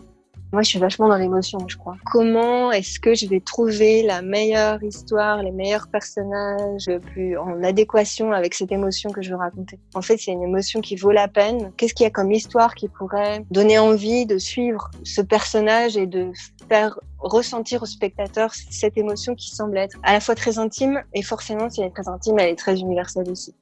Moi, 0.52 0.62
je 0.62 0.68
suis 0.68 0.78
vachement 0.80 1.08
dans 1.08 1.16
l'émotion, 1.16 1.60
je 1.68 1.76
crois. 1.76 1.96
Comment 2.10 2.72
est-ce 2.72 2.98
que 2.98 3.14
je 3.14 3.26
vais 3.26 3.40
trouver 3.40 4.02
la 4.02 4.20
meilleure 4.20 4.82
histoire, 4.82 5.42
les 5.42 5.52
meilleurs 5.52 5.86
personnages, 5.86 6.90
plus 7.12 7.38
en 7.38 7.62
adéquation 7.62 8.32
avec 8.32 8.54
cette 8.54 8.72
émotion 8.72 9.10
que 9.10 9.22
je 9.22 9.30
veux 9.30 9.36
raconter? 9.36 9.78
En 9.94 10.02
fait, 10.02 10.16
c'est 10.18 10.32
une 10.32 10.42
émotion 10.42 10.80
qui 10.80 10.96
vaut 10.96 11.12
la 11.12 11.28
peine. 11.28 11.72
Qu'est-ce 11.76 11.94
qu'il 11.94 12.04
y 12.04 12.06
a 12.08 12.10
comme 12.10 12.32
histoire 12.32 12.74
qui 12.74 12.88
pourrait 12.88 13.44
donner 13.52 13.78
envie 13.78 14.26
de 14.26 14.38
suivre 14.38 14.90
ce 15.04 15.20
personnage 15.20 15.96
et 15.96 16.06
de 16.06 16.32
faire 16.68 16.98
ressentir 17.18 17.82
au 17.82 17.86
spectateur 17.86 18.52
cette 18.52 18.98
émotion 18.98 19.36
qui 19.36 19.50
semble 19.50 19.78
être 19.78 19.98
à 20.02 20.12
la 20.12 20.20
fois 20.20 20.34
très 20.34 20.58
intime 20.58 21.00
et 21.14 21.22
forcément, 21.22 21.70
si 21.70 21.80
elle 21.80 21.88
est 21.88 21.90
très 21.90 22.08
intime, 22.08 22.38
elle 22.40 22.50
est 22.50 22.58
très 22.58 22.80
universelle 22.80 23.30
aussi. 23.30 23.54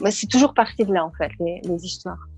Moi, 0.00 0.12
c'est 0.12 0.28
toujours 0.28 0.54
parti 0.54 0.84
de 0.84 0.92
là, 0.92 1.04
en 1.04 1.10
fait, 1.18 1.32
les, 1.40 1.60
les 1.64 1.84
histoires. 1.84 2.28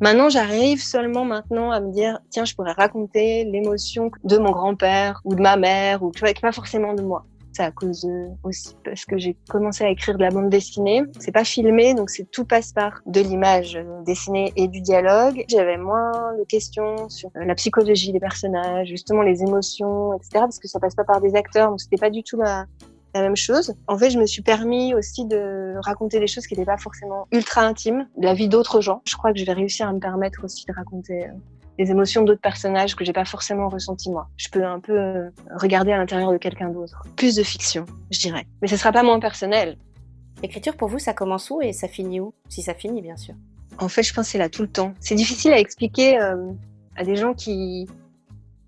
Maintenant, 0.00 0.28
j'arrive 0.28 0.80
seulement 0.80 1.24
maintenant 1.24 1.72
à 1.72 1.80
me 1.80 1.90
dire, 1.90 2.20
tiens, 2.30 2.44
je 2.44 2.54
pourrais 2.54 2.72
raconter 2.72 3.44
l'émotion 3.44 4.10
de 4.22 4.38
mon 4.38 4.52
grand-père 4.52 5.20
ou 5.24 5.34
de 5.34 5.40
ma 5.40 5.56
mère 5.56 6.04
ou 6.04 6.12
tu 6.12 6.20
vois, 6.20 6.32
pas 6.40 6.52
forcément 6.52 6.94
de 6.94 7.02
moi. 7.02 7.24
C'est 7.52 7.64
à 7.64 7.72
cause 7.72 8.08
aussi 8.44 8.76
parce 8.84 9.04
que 9.04 9.18
j'ai 9.18 9.36
commencé 9.48 9.82
à 9.82 9.90
écrire 9.90 10.16
de 10.16 10.22
la 10.22 10.30
bande 10.30 10.48
dessinée. 10.48 11.02
C'est 11.18 11.32
pas 11.32 11.42
filmé, 11.42 11.94
donc 11.94 12.10
c'est 12.10 12.30
tout 12.30 12.44
passe 12.44 12.72
par 12.72 13.00
de 13.06 13.20
l'image 13.20 13.74
euh, 13.74 14.02
dessinée 14.04 14.52
et 14.54 14.68
du 14.68 14.80
dialogue. 14.80 15.44
J'avais 15.48 15.78
moins 15.78 16.12
de 16.38 16.44
questions 16.44 17.08
sur 17.08 17.30
euh, 17.34 17.44
la 17.44 17.56
psychologie 17.56 18.12
des 18.12 18.20
personnages, 18.20 18.86
justement 18.86 19.22
les 19.22 19.42
émotions, 19.42 20.14
etc. 20.14 20.30
Parce 20.34 20.60
que 20.60 20.68
ça 20.68 20.78
passe 20.78 20.94
pas 20.94 21.02
par 21.02 21.20
des 21.20 21.34
acteurs, 21.34 21.70
donc 21.70 21.80
c'était 21.80 21.96
pas 21.96 22.10
du 22.10 22.22
tout 22.22 22.36
la, 22.36 22.66
la 23.14 23.22
même 23.22 23.36
chose. 23.36 23.74
En 23.86 23.96
fait, 23.98 24.10
je 24.10 24.18
me 24.18 24.26
suis 24.26 24.42
permis 24.42 24.94
aussi 24.94 25.24
de 25.24 25.74
raconter 25.82 26.20
des 26.20 26.26
choses 26.26 26.46
qui 26.46 26.54
n'étaient 26.54 26.66
pas 26.66 26.78
forcément 26.78 27.26
ultra 27.32 27.62
intimes, 27.62 28.06
de 28.16 28.24
la 28.24 28.34
vie 28.34 28.48
d'autres 28.48 28.80
gens. 28.80 29.02
Je 29.06 29.16
crois 29.16 29.32
que 29.32 29.38
je 29.38 29.44
vais 29.44 29.52
réussir 29.52 29.88
à 29.88 29.92
me 29.92 30.00
permettre 30.00 30.44
aussi 30.44 30.64
de 30.66 30.72
raconter 30.72 31.26
les 31.78 31.90
émotions 31.90 32.22
d'autres 32.22 32.40
personnages 32.40 32.96
que 32.96 33.04
j'ai 33.04 33.12
pas 33.12 33.24
forcément 33.24 33.68
ressenties 33.68 34.10
moi. 34.10 34.28
Je 34.36 34.48
peux 34.48 34.64
un 34.64 34.80
peu 34.80 34.98
euh, 34.98 35.30
regarder 35.56 35.92
à 35.92 35.96
l'intérieur 35.96 36.32
de 36.32 36.36
quelqu'un 36.36 36.70
d'autre. 36.70 37.02
Plus 37.16 37.36
de 37.36 37.42
fiction, 37.42 37.86
je 38.10 38.18
dirais. 38.18 38.46
Mais 38.60 38.68
ce 38.68 38.76
sera 38.76 38.90
pas 38.92 39.02
moins 39.02 39.20
personnel. 39.20 39.78
L'écriture 40.42 40.76
pour 40.76 40.88
vous, 40.88 40.98
ça 40.98 41.14
commence 41.14 41.50
où 41.50 41.62
et 41.62 41.72
ça 41.72 41.88
finit 41.88 42.20
où? 42.20 42.34
Si 42.48 42.62
ça 42.62 42.74
finit, 42.74 43.00
bien 43.00 43.16
sûr. 43.16 43.34
En 43.78 43.88
fait, 43.88 44.02
je 44.02 44.12
pense 44.12 44.26
que 44.26 44.32
c'est 44.32 44.38
là 44.38 44.48
tout 44.48 44.62
le 44.62 44.68
temps. 44.68 44.92
C'est 44.98 45.14
difficile 45.14 45.52
à 45.52 45.58
expliquer 45.58 46.20
euh, 46.20 46.50
à 46.96 47.04
des 47.04 47.14
gens 47.14 47.32
qui 47.32 47.86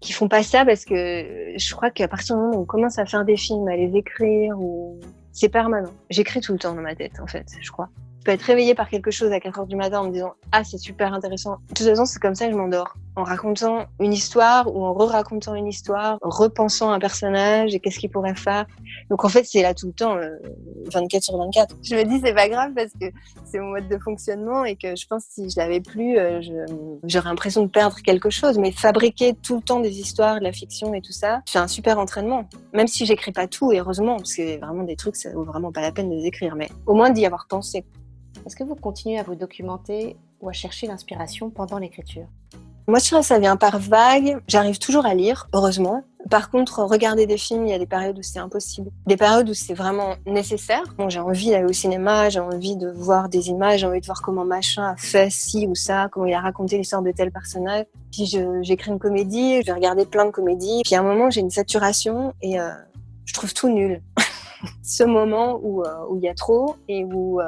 qui 0.01 0.13
font 0.13 0.29
pas 0.29 0.43
ça 0.43 0.65
parce 0.65 0.85
que 0.85 1.55
je 1.57 1.75
crois 1.75 1.91
qu'à 1.91 2.09
partir 2.09 2.37
du 2.37 2.43
moment 2.43 2.57
où 2.57 2.63
on 2.63 2.65
commence 2.65 2.99
à 2.99 3.07
faire 3.07 3.25
des 3.25 3.37
films, 3.37 3.69
à 3.69 3.77
les 3.77 3.95
écrire, 3.97 4.59
ou 4.59 4.99
c'est 5.33 5.49
permanent. 5.49 5.91
J'écris 6.09 6.41
tout 6.41 6.53
le 6.53 6.59
temps 6.59 6.75
dans 6.75 6.83
ma 6.83 6.95
tête, 6.95 7.21
en 7.23 7.27
fait, 7.27 7.47
je 7.61 7.71
crois. 7.71 7.89
Je 8.21 8.25
peux 8.25 8.33
être 8.33 8.43
réveillée 8.43 8.75
par 8.75 8.89
quelque 8.89 9.11
chose 9.11 9.33
à 9.33 9.41
4 9.41 9.61
heures 9.61 9.67
du 9.67 9.77
matin 9.77 10.01
en 10.01 10.05
me 10.05 10.13
disant 10.13 10.35
Ah, 10.53 10.63
c'est 10.63 10.79
super 10.79 11.15
intéressant. 11.15 11.57
De 11.71 11.75
toute 11.75 11.87
façon, 11.87 12.05
c'est 12.05 12.19
comme 12.19 12.35
ça 12.35 12.47
que 12.47 12.53
je 12.53 12.57
m'endors. 12.57 12.95
En 13.21 13.25
racontant 13.25 13.85
une 14.01 14.15
histoire 14.15 14.75
ou 14.75 14.83
en 14.83 14.95
re-racontant 14.95 15.55
une 15.55 15.67
histoire, 15.67 16.17
en 16.23 16.31
repensant 16.31 16.91
un 16.91 16.99
personnage 16.99 17.75
et 17.75 17.81
qu'est-ce 17.81 17.99
qu'il 17.99 18.09
pourrait 18.09 18.35
faire. 18.35 18.65
Donc 19.11 19.27
en 19.27 19.29
fait, 19.29 19.45
c'est 19.45 19.61
là 19.61 19.75
tout 19.75 19.89
le 19.89 19.93
temps, 19.93 20.17
24 20.91 21.15
euh, 21.15 21.21
sur 21.21 21.37
24. 21.37 21.77
Je 21.83 21.97
me 21.97 22.05
dis, 22.05 22.19
c'est 22.25 22.33
pas 22.33 22.49
grave 22.49 22.73
parce 22.75 22.93
que 22.99 23.07
c'est 23.45 23.59
mon 23.59 23.73
mode 23.73 23.89
de 23.89 23.99
fonctionnement 23.99 24.65
et 24.65 24.75
que 24.77 24.97
je 24.97 25.07
pense 25.07 25.27
que 25.27 25.33
si 25.35 25.51
je 25.51 25.61
l'avais 25.61 25.83
plus, 25.83 26.19
euh, 26.19 26.41
j'aurais 27.05 27.29
l'impression 27.29 27.63
de 27.63 27.69
perdre 27.69 27.97
quelque 28.03 28.31
chose. 28.31 28.57
Mais 28.57 28.73
fabriquer 28.73 29.35
tout 29.35 29.57
le 29.57 29.63
temps 29.63 29.81
des 29.81 30.01
histoires, 30.01 30.39
de 30.39 30.45
la 30.45 30.53
fiction 30.53 30.95
et 30.95 31.03
tout 31.03 31.13
ça, 31.13 31.43
c'est 31.45 31.59
un 31.59 31.69
super 31.69 31.99
entraînement. 31.99 32.49
Même 32.73 32.87
si 32.87 33.05
j'écris 33.05 33.33
pas 33.33 33.49
tout, 33.49 33.71
heureusement, 33.71 34.17
parce 34.17 34.35
que 34.35 34.59
vraiment 34.59 34.85
des 34.85 34.97
trucs, 34.97 35.17
ça 35.17 35.31
vaut 35.35 35.45
vraiment 35.45 35.73
pas 35.73 35.83
la 35.83 35.93
peine 35.93 36.09
de 36.09 36.15
les 36.15 36.25
écrire, 36.25 36.57
mais 36.57 36.71
au 36.87 36.95
moins 36.95 37.11
d'y 37.11 37.27
avoir 37.27 37.47
pensé. 37.49 37.85
Est-ce 38.47 38.57
que 38.57 38.65
vous 38.65 38.77
continuez 38.77 39.19
à 39.19 39.25
vous 39.25 39.35
documenter 39.35 40.17
ou 40.41 40.49
à 40.49 40.53
chercher 40.53 40.87
l'inspiration 40.87 41.51
pendant 41.51 41.79
l'écriture? 41.79 42.27
Moi, 42.87 42.99
je 42.99 43.09
dirais 43.09 43.23
ça 43.23 43.39
vient 43.39 43.57
par 43.57 43.79
vague. 43.79 44.39
J'arrive 44.49 44.79
toujours 44.79 45.07
à 45.07 45.15
lire, 45.15 45.49
heureusement. 45.53 46.05
Par 46.29 46.51
contre, 46.51 46.81
regarder 46.81 47.27
des 47.27 47.39
films, 47.39 47.67
il 47.67 47.71
y 47.71 47.75
a 47.75 47.79
des 47.79 47.87
périodes 47.87 48.19
où 48.19 48.23
c'est 48.23 48.39
impossible. 48.39 48.91
Des 49.07 49.17
périodes 49.17 49.49
où 49.49 49.55
c'est 49.55 49.75
vraiment 49.75 50.17
nécessaire. 50.27 50.83
J'ai 51.09 51.21
envie 51.21 51.51
d'aller 51.51 51.65
au 51.65 51.73
cinéma, 51.73 52.29
j'ai 52.29 52.41
envie 52.41 52.77
de 52.77 52.91
voir 52.91 53.29
des 53.29 53.49
images, 53.49 53.81
j'ai 53.81 53.87
envie 53.87 54.01
de 54.01 54.07
voir 54.07 54.21
comment 54.21 54.45
machin 54.45 54.85
a 54.85 54.97
fait 54.97 55.31
ci 55.31 55.67
ou 55.67 55.75
ça, 55.75 56.09
comment 56.11 56.27
il 56.27 56.35
a 56.35 56.41
raconté 56.41 56.77
l'histoire 56.77 57.03
de 57.03 57.11
tel 57.11 57.31
personnage. 57.31 57.87
Puis 58.13 58.27
j'écris 58.63 58.91
une 58.91 58.99
comédie, 58.99 59.63
je 59.63 59.67
vais 59.67 59.73
regarder 59.73 60.05
plein 60.05 60.27
de 60.27 60.31
comédies. 60.31 60.83
Puis 60.85 60.95
à 60.95 61.01
un 61.01 61.05
moment, 61.05 61.31
j'ai 61.31 61.41
une 61.41 61.51
saturation 61.51 62.35
et 62.43 62.61
euh, 62.61 62.71
je 63.25 63.33
trouve 63.33 63.55
tout 63.55 63.69
nul. 63.69 64.03
ce 64.83 65.05
moment 65.05 65.59
où 65.63 65.83
euh, 65.83 66.07
où 66.11 66.17
il 66.17 66.23
y 66.23 66.29
a 66.29 66.35
trop 66.35 66.77
et 66.87 67.05
où 67.05 67.41
euh, 67.41 67.47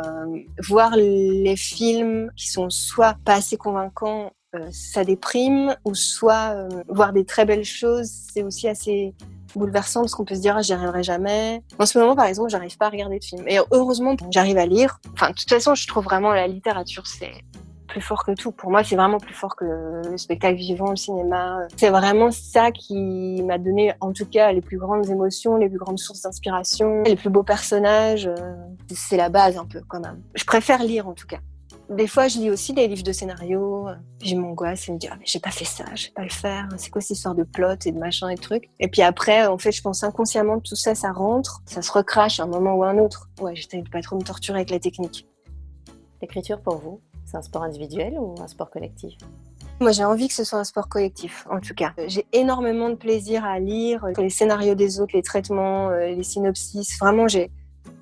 voir 0.67 0.97
les 0.97 1.57
films 1.57 2.31
qui 2.37 2.49
sont 2.49 2.71
soit 2.71 3.17
pas 3.25 3.35
assez 3.35 3.59
convaincants 3.59 4.33
ça 4.71 5.05
déprime 5.05 5.75
ou 5.85 5.95
soit 5.95 6.55
voir 6.89 7.13
des 7.13 7.25
très 7.25 7.45
belles 7.45 7.65
choses 7.65 8.11
c'est 8.33 8.43
aussi 8.43 8.69
assez 8.69 9.15
bouleversant 9.55 10.01
parce 10.01 10.15
qu'on 10.15 10.25
peut 10.25 10.35
se 10.35 10.41
dire 10.41 10.57
ah, 10.57 10.63
j'y 10.63 10.73
arriverai 10.73 11.03
jamais. 11.03 11.63
En 11.79 11.87
ce 11.87 11.99
moment 11.99 12.17
par 12.17 12.27
exemple 12.27 12.51
j'arrive 12.51 12.77
pas 12.77 12.87
à 12.87 12.91
regarder 12.91 13.19
de 13.19 13.25
films 13.25 13.47
et 13.49 13.59
heureusement 13.71 14.17
j'arrive 14.31 14.59
à 14.59 14.67
lire. 14.67 15.01
Enfin 15.15 15.31
de 15.31 15.35
toute 15.35 15.49
façon 15.49 15.75
je 15.75 15.87
trouve 15.87 16.05
vraiment 16.05 16.33
la 16.33 16.47
littérature 16.47 17.07
c'est 17.07 17.33
plus 17.93 18.01
fort 18.01 18.25
que 18.25 18.33
tout. 18.33 18.53
Pour 18.53 18.71
moi, 18.71 18.83
c'est 18.83 18.97
vraiment 18.97 19.19
plus 19.19 19.35
fort 19.35 19.55
que 19.55 20.03
le 20.09 20.17
spectacle 20.17 20.57
vivant, 20.57 20.91
le 20.91 20.97
cinéma. 20.97 21.59
C'est 21.77 21.91
vraiment 21.91 22.31
ça 22.31 22.71
qui 22.71 23.43
m'a 23.43 23.59
donné, 23.59 23.93
en 24.01 24.13
tout 24.13 24.25
cas, 24.25 24.51
les 24.51 24.63
plus 24.63 24.79
grandes 24.79 25.09
émotions, 25.11 25.57
les 25.57 25.69
plus 25.69 25.79
grandes 25.79 25.99
sources 25.99 26.23
d'inspiration, 26.23 27.03
les 27.03 27.17
plus 27.17 27.29
beaux 27.29 27.43
personnages. 27.43 28.31
C'est 28.95 29.19
la 29.19 29.29
base 29.29 29.59
un 29.59 29.67
peu 29.67 29.83
quand 29.87 30.01
même. 30.01 30.23
Je 30.35 30.45
préfère 30.45 30.83
lire 30.83 31.07
en 31.07 31.13
tout 31.13 31.27
cas. 31.27 31.41
Des 31.97 32.07
fois, 32.07 32.27
je 32.27 32.39
lis 32.39 32.51
aussi 32.51 32.73
des 32.73 32.89
livres 32.89 33.03
de 33.03 33.13
scénario. 33.13 33.87
J'ai 34.23 34.35
m'angoisse 34.35 34.89
et 34.89 34.93
me 34.93 34.99
dis 34.99 35.09
ah 35.11 35.17
mais 35.19 35.27
j'ai 35.27 35.41
pas 35.41 35.51
fait 35.51 35.67
ça, 35.67 35.85
je 35.95 36.07
vais 36.07 36.13
pas 36.13 36.23
le 36.23 36.31
faire. 36.31 36.69
C'est 36.79 36.91
quoi 36.91 37.03
cette 37.03 37.19
histoire 37.19 37.35
de 37.35 37.43
plot 37.43 37.77
et 37.85 37.93
de 37.93 37.99
machin 37.99 38.31
et 38.31 38.35
de 38.35 38.41
trucs? 38.41 38.71
Et 38.81 38.89
puis 38.89 39.03
après, 39.03 39.47
en 39.47 39.59
fait, 39.59 39.73
je 39.73 39.83
pense 39.83 40.03
inconsciemment 40.03 40.59
que 40.59 40.69
tout 40.69 40.77
ça, 40.77 40.95
ça 40.95 41.13
rentre, 41.13 41.61
ça 41.67 41.83
se 41.83 41.93
recrache 41.93 42.41
à 42.41 42.45
un 42.45 42.47
moment 42.47 42.75
ou 42.75 42.83
un 42.83 42.97
autre. 42.97 43.29
Ouais, 43.41 43.55
j'essaie 43.55 43.83
de 43.83 43.89
pas 43.91 44.01
trop 44.01 44.17
me 44.17 44.23
torturer 44.23 44.61
avec 44.61 44.71
la 44.71 44.79
technique. 44.79 45.29
L'écriture 46.23 46.63
pour 46.63 46.77
vous, 46.77 47.01
c'est 47.27 47.37
un 47.37 47.43
sport 47.43 47.63
individuel 47.63 48.15
ou 48.19 48.37
un 48.41 48.49
sport 48.49 48.71
collectif? 48.71 49.19
Moi, 49.81 49.93
j'ai 49.93 50.05
envie 50.05 50.29
que 50.29 50.35
ce 50.35 50.45
soit 50.45 50.61
un 50.61 50.65
sport 50.65 50.89
collectif, 50.89 51.45
en 51.51 51.59
tout 51.59 51.75
cas. 51.75 51.93
J'ai 52.07 52.25
énormément 52.33 52.89
de 52.89 52.95
plaisir 52.95 53.45
à 53.45 53.59
lire 53.59 54.07
les 54.17 54.31
scénarios 54.31 54.77
des 54.77 55.01
autres, 55.01 55.17
les 55.17 55.23
traitements, 55.23 55.91
euh, 55.91 56.07
les 56.07 56.23
synopsis. 56.23 56.97
Vraiment, 57.01 57.27
j'ai, 57.27 57.51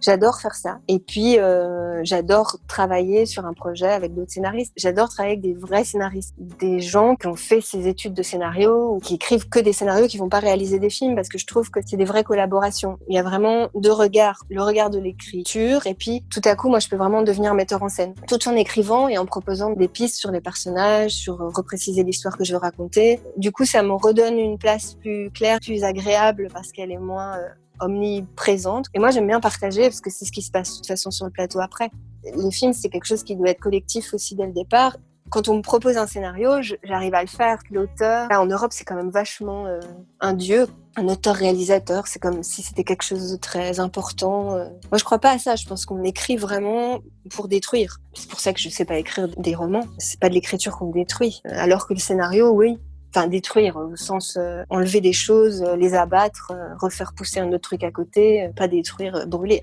J'adore 0.01 0.41
faire 0.41 0.55
ça. 0.55 0.79
Et 0.89 0.99
puis, 0.99 1.39
euh, 1.39 2.01
j'adore 2.05 2.57
travailler 2.69 3.27
sur 3.27 3.45
un 3.45 3.53
projet 3.53 3.91
avec 3.91 4.15
d'autres 4.15 4.33
scénaristes. 4.33 4.73
J'adore 4.77 5.09
travailler 5.09 5.35
avec 5.35 5.43
des 5.43 5.55
vrais 5.55 5.85
scénaristes, 5.85 6.35
des 6.39 6.81
gens 6.81 7.17
qui 7.17 7.27
ont 7.27 7.37
fait 7.37 7.61
ces 7.61 7.87
études 7.87 8.15
de 8.15 8.23
scénario 8.23 8.95
ou 8.95 8.99
qui 8.99 9.15
écrivent 9.15 9.49
que 9.49 9.59
des 9.59 9.73
scénarios, 9.73 10.07
qui 10.07 10.19
vont 10.19 10.29
pas 10.29 10.39
réaliser 10.39 10.79
des 10.79 10.91
films, 10.91 11.15
parce 11.15 11.29
que 11.29 11.39
je 11.39 11.47
trouve 11.47 11.71
que 11.71 11.81
c'est 11.85 11.97
des 11.97 12.05
vraies 12.05 12.25
collaborations. 12.25 12.99
Il 13.09 13.15
y 13.15 13.19
a 13.19 13.23
vraiment 13.23 13.69
deux 13.75 13.93
regards, 13.93 14.45
le 14.49 14.63
regard 14.63 14.91
de 14.91 14.99
l'écriture, 14.99 15.87
et 15.87 15.95
puis 15.95 16.25
tout 16.31 16.43
à 16.45 16.57
coup, 16.57 16.69
moi, 16.69 16.79
je 16.79 16.89
peux 16.89 16.97
vraiment 16.97 17.23
devenir 17.23 17.55
metteur 17.55 17.83
en 17.83 17.89
scène, 17.89 18.15
tout 18.27 18.49
en 18.49 18.57
écrivant 18.57 19.09
et 19.09 19.19
en 19.19 19.27
proposant 19.27 19.71
des 19.71 19.89
pistes 19.89 20.17
sur 20.17 20.31
les 20.31 20.41
personnages, 20.41 21.13
sur 21.13 21.39
repréciser 21.55 22.03
l'histoire 22.03 22.39
que 22.39 22.45
je 22.45 22.53
veux 22.53 22.59
raconter. 22.59 23.21
Du 23.37 23.53
coup, 23.53 23.65
ça 23.65 23.83
me 23.83 23.93
redonne 23.93 24.39
une 24.39 24.59
place 24.59 24.95
plus 24.95 25.31
claire, 25.31 25.59
plus 25.61 25.85
agréable, 25.85 26.49
parce 26.53 26.73
qu'elle 26.73 26.91
est 26.91 26.99
moins 26.99 27.37
euh, 27.37 27.49
omniprésente. 27.81 28.87
Et 28.95 28.99
moi, 28.99 29.11
j'aime 29.11 29.27
bien 29.27 29.41
partager 29.41 29.83
parce 29.83 30.01
que 30.01 30.11
c'est 30.11 30.25
ce 30.25 30.33
qui 30.33 30.43
se 30.43 30.51
passe 30.51 30.71
de 30.71 30.77
toute 30.77 30.87
façon 30.87 31.11
sur 31.11 31.27
le 31.27 31.33
plateau 31.33 31.61
après. 31.61 31.91
Les 32.37 32.51
films, 32.51 32.73
c'est 32.73 32.89
quelque 32.89 33.07
chose 33.07 33.25
qui 33.25 33.37
doit 33.37 33.51
être 33.51 33.61
collectif 33.61 34.13
aussi 34.15 34.35
dès 34.35 34.47
le 34.47 34.53
départ. 34.53 34.97
Quand 35.31 35.49
on 35.49 35.57
me 35.57 35.63
propose 35.63 35.97
un 35.97 36.09
scénario, 36.09 36.61
j'arrive 36.83 37.15
à 37.15 37.23
le 37.23 37.29
faire. 37.29 37.59
L'auteur, 37.71 38.29
en 38.33 38.47
Europe, 38.47 38.73
c'est 38.73 38.85
quand 38.85 38.97
même 38.97 39.11
vachement 39.11 39.67
euh, 39.67 39.79
un 40.19 40.33
dieu. 40.33 40.67
Un 40.97 41.09
auteur-réalisateur, 41.09 42.09
c'est 42.09 42.19
comme 42.19 42.43
si 42.43 42.63
c'était 42.63 42.83
quelque 42.83 43.05
chose 43.05 43.31
de 43.31 43.37
très 43.37 43.79
important. 43.79 44.55
Euh. 44.55 44.65
Moi, 44.91 44.99
je 44.99 45.05
crois 45.05 45.21
pas 45.21 45.31
à 45.31 45.39
ça. 45.39 45.55
Je 45.55 45.67
pense 45.67 45.87
qu'on 45.87 46.03
écrit 46.03 46.37
vraiment 46.37 46.99
pour 47.31 47.47
détruire. 47.47 47.99
C'est 48.15 48.29
pour 48.29 48.41
ça 48.41 48.53
que 48.53 48.59
je 48.59 48.69
sais 48.69 48.85
pas 48.85 48.97
écrire 48.97 49.29
des 49.37 49.55
romans. 49.55 49.87
C'est 49.99 50.19
pas 50.19 50.29
de 50.29 50.35
l'écriture 50.35 50.77
qu'on 50.77 50.91
détruit. 50.91 51.43
Alors 51.45 51.87
que 51.87 51.95
le 51.95 52.01
scénario, 52.01 52.51
oui, 52.51 52.79
enfin 53.11 53.27
détruire 53.27 53.77
au 53.77 53.97
sens 53.97 54.37
euh, 54.37 54.63
enlever 54.71 55.01
des 55.01 55.13
choses, 55.13 55.63
euh, 55.63 55.77
les 55.77 55.95
abattre, 55.95 56.53
euh, 56.53 56.75
refaire 56.79 57.13
pousser 57.13 57.41
un 57.41 57.49
autre 57.49 57.69
truc 57.69 57.85
à 57.85 57.91
côté, 57.91 58.51
pas 58.57 58.69
détruire, 58.69 59.27
brûler. 59.27 59.61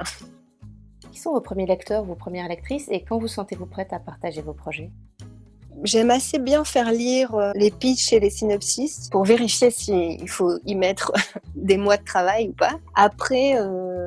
Qui 1.12 1.20
sont 1.20 1.32
vos 1.32 1.42
premiers 1.42 1.66
lecteurs, 1.66 2.04
vos 2.04 2.16
premières 2.16 2.48
lectrices 2.48 2.88
et 2.90 3.04
quand 3.04 3.18
vous 3.18 3.28
sentez-vous 3.28 3.66
prête 3.66 3.94
à 3.94 4.00
partager 4.00 4.42
vos 4.42 4.54
projets? 4.54 4.92
J'aime 5.84 6.10
assez 6.10 6.40
bien 6.40 6.64
faire 6.64 6.92
lire 6.92 7.36
euh, 7.36 7.52
les 7.54 7.70
pitchs 7.70 8.12
et 8.12 8.20
les 8.20 8.32
synopsis 8.32 9.10
pour 9.12 9.24
vérifier 9.24 9.70
s'il 9.70 10.28
faut 10.28 10.58
y 10.66 10.76
mettre 10.76 11.12
des 11.56 11.78
mois 11.78 11.98
de 11.98 12.04
travail 12.04 12.50
ou 12.50 12.54
pas. 12.54 12.80
Après, 12.96 13.54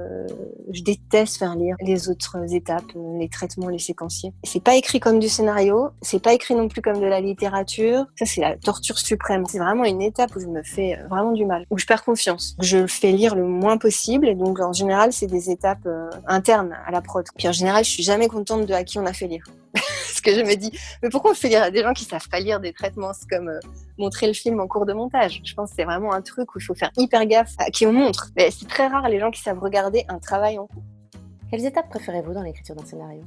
euh, 0.01 0.27
je 0.73 0.83
déteste 0.83 1.39
faire 1.39 1.55
lire 1.57 1.77
les 1.81 2.09
autres 2.09 2.37
étapes, 2.55 2.85
euh, 2.97 3.19
les 3.19 3.29
traitements, 3.29 3.69
les 3.69 3.79
séquenciers. 3.79 4.33
C'est 4.45 4.63
pas 4.63 4.75
écrit 4.75 5.01
comme 5.01 5.19
du 5.19 5.29
scénario, 5.29 5.91
c'est 6.03 6.23
pas 6.23 6.33
écrit 6.33 6.55
non 6.55 6.69
plus 6.69 6.83
comme 6.83 7.01
de 7.01 7.07
la 7.07 7.21
littérature. 7.21 8.07
Ça, 8.17 8.27
c'est 8.27 8.41
la 8.41 8.57
torture 8.57 8.99
suprême. 8.99 9.45
C'est 9.49 9.59
vraiment 9.59 9.85
une 9.85 10.03
étape 10.03 10.35
où 10.37 10.41
je 10.41 10.47
me 10.47 10.63
fais 10.63 10.99
euh, 10.99 11.07
vraiment 11.09 11.33
du 11.33 11.45
mal, 11.45 11.67
où 11.71 11.79
je 11.79 11.87
perds 11.87 12.05
confiance. 12.05 12.57
Je 12.61 12.79
le 12.79 12.87
fais 12.87 13.13
lire 13.13 13.35
le 13.35 13.45
moins 13.45 13.79
possible 13.79 14.29
et 14.29 14.35
donc 14.35 14.61
en 14.61 14.73
général, 14.73 15.13
c'est 15.13 15.27
des 15.27 15.51
étapes 15.51 15.89
internes 16.27 16.77
à 16.87 16.91
la 16.91 17.01
prod. 17.01 17.27
Puis 17.37 17.49
en 17.49 17.53
général, 17.53 17.85
je 17.85 17.91
suis 17.91 18.03
jamais 18.03 18.29
contente 18.29 18.67
de 18.67 18.75
à 18.75 18.85
qui 18.85 18.99
on 18.99 19.07
a 19.07 19.13
fait 19.13 19.27
lire. 19.27 19.45
Parce 20.23 20.37
que 20.37 20.45
je 20.45 20.47
me 20.47 20.55
dis, 20.55 20.71
mais 21.03 21.09
pourquoi 21.09 21.31
on 21.31 21.35
fait 21.35 21.49
lire 21.49 21.63
à 21.63 21.71
des 21.71 21.83
gens 21.83 21.95
qui 21.95 22.05
savent 22.05 22.29
pas 22.29 22.41
lire 22.41 22.61
des 22.61 22.75
traitements? 22.75 23.13
C'est 23.15 23.29
comme 23.29 23.49
euh, 23.49 23.59
montrer 23.97 24.27
le 24.27 24.35
film 24.35 24.61
en 24.61 24.67
cours 24.67 24.85
de 24.85 24.93
montage. 24.93 25.41
Je 25.43 25.55
pense 25.55 25.71
que 25.71 25.77
c'est 25.77 25.85
vraiment 25.85 26.13
un 26.13 26.21
truc 26.21 26.55
où 26.55 26.59
il 26.59 26.63
faut 26.63 26.75
faire 26.75 26.91
hyper 26.99 27.25
gaffe 27.25 27.55
à 27.59 27.71
qui 27.71 27.87
on 27.87 27.93
montre. 27.93 28.29
Mais 28.37 28.51
c'est 28.51 28.69
très 28.69 28.87
rare 28.87 29.09
les 29.09 29.19
gens 29.19 29.31
qui 29.31 29.41
savent 29.41 29.59
regarder 29.59 30.05
un 30.09 30.19
travail 30.19 30.59
en 30.59 30.67
cours. 30.67 30.83
Quelles 31.51 31.65
étapes 31.65 31.89
préférez-vous 31.89 32.35
dans 32.35 32.43
l'écriture 32.43 32.75
d'un 32.75 32.85
scénario? 32.85 33.23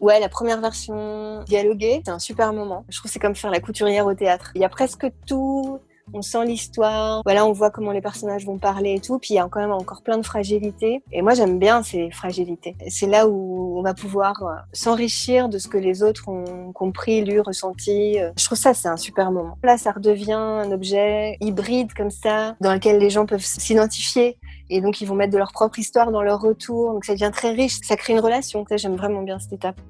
Ouais, 0.00 0.20
la 0.20 0.28
première 0.28 0.60
version 0.60 1.42
dialoguée, 1.42 2.02
c'est 2.04 2.12
un 2.12 2.20
super 2.20 2.52
moment. 2.52 2.84
Je 2.88 2.98
trouve 2.98 3.08
que 3.08 3.12
c'est 3.12 3.18
comme 3.18 3.34
faire 3.34 3.50
la 3.50 3.60
couturière 3.60 4.06
au 4.06 4.14
théâtre. 4.14 4.52
Il 4.54 4.60
y 4.60 4.64
a 4.64 4.68
presque 4.68 5.06
tout 5.26 5.80
on 6.12 6.22
sent 6.22 6.44
l'histoire, 6.46 7.22
voilà, 7.24 7.46
on 7.46 7.52
voit 7.52 7.70
comment 7.70 7.92
les 7.92 8.00
personnages 8.00 8.44
vont 8.44 8.58
parler 8.58 8.94
et 8.94 9.00
tout, 9.00 9.18
puis 9.18 9.30
il 9.30 9.36
y 9.36 9.38
a 9.38 9.48
quand 9.48 9.60
même 9.60 9.72
encore 9.72 10.02
plein 10.02 10.18
de 10.18 10.24
fragilités. 10.24 11.02
Et 11.12 11.22
moi, 11.22 11.34
j'aime 11.34 11.58
bien 11.58 11.82
ces 11.82 12.10
fragilités. 12.10 12.76
C'est 12.88 13.06
là 13.06 13.28
où 13.28 13.78
on 13.78 13.82
va 13.82 13.94
pouvoir 13.94 14.42
euh, 14.42 14.54
s'enrichir 14.72 15.48
de 15.48 15.58
ce 15.58 15.68
que 15.68 15.78
les 15.78 16.02
autres 16.02 16.28
ont 16.28 16.72
compris, 16.72 17.24
lu, 17.24 17.40
ressenti. 17.40 18.18
Je 18.36 18.44
trouve 18.44 18.58
ça, 18.58 18.74
c'est 18.74 18.88
un 18.88 18.96
super 18.96 19.30
moment. 19.30 19.58
Là, 19.62 19.78
ça 19.78 19.92
redevient 19.92 20.32
un 20.32 20.70
objet 20.72 21.36
hybride 21.40 21.92
comme 21.94 22.10
ça, 22.10 22.56
dans 22.60 22.72
lequel 22.72 22.98
les 22.98 23.10
gens 23.10 23.26
peuvent 23.26 23.44
s'identifier 23.44 24.38
Et 24.70 24.80
donc, 24.80 25.00
ils 25.00 25.06
vont 25.06 25.14
mettre 25.14 25.32
de 25.32 25.38
leur 25.38 25.52
propre 25.52 25.78
histoire 25.78 26.10
dans 26.10 26.22
leur 26.22 26.40
retour. 26.40 26.92
Donc, 26.92 27.04
ça 27.04 27.12
devient 27.12 27.30
très 27.32 27.52
riche. 27.52 27.78
Ça 27.82 27.96
crée 27.96 28.12
une 28.12 28.20
relation. 28.20 28.64
J'aime 28.70 28.96
vraiment 28.96 29.22
bien 29.22 29.38
cette 29.38 29.52
étape. 29.52 29.80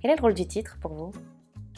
Quel 0.00 0.12
est 0.12 0.16
le 0.16 0.22
rôle 0.22 0.34
du 0.34 0.46
titre 0.46 0.76
pour 0.80 0.92
vous? 0.92 1.12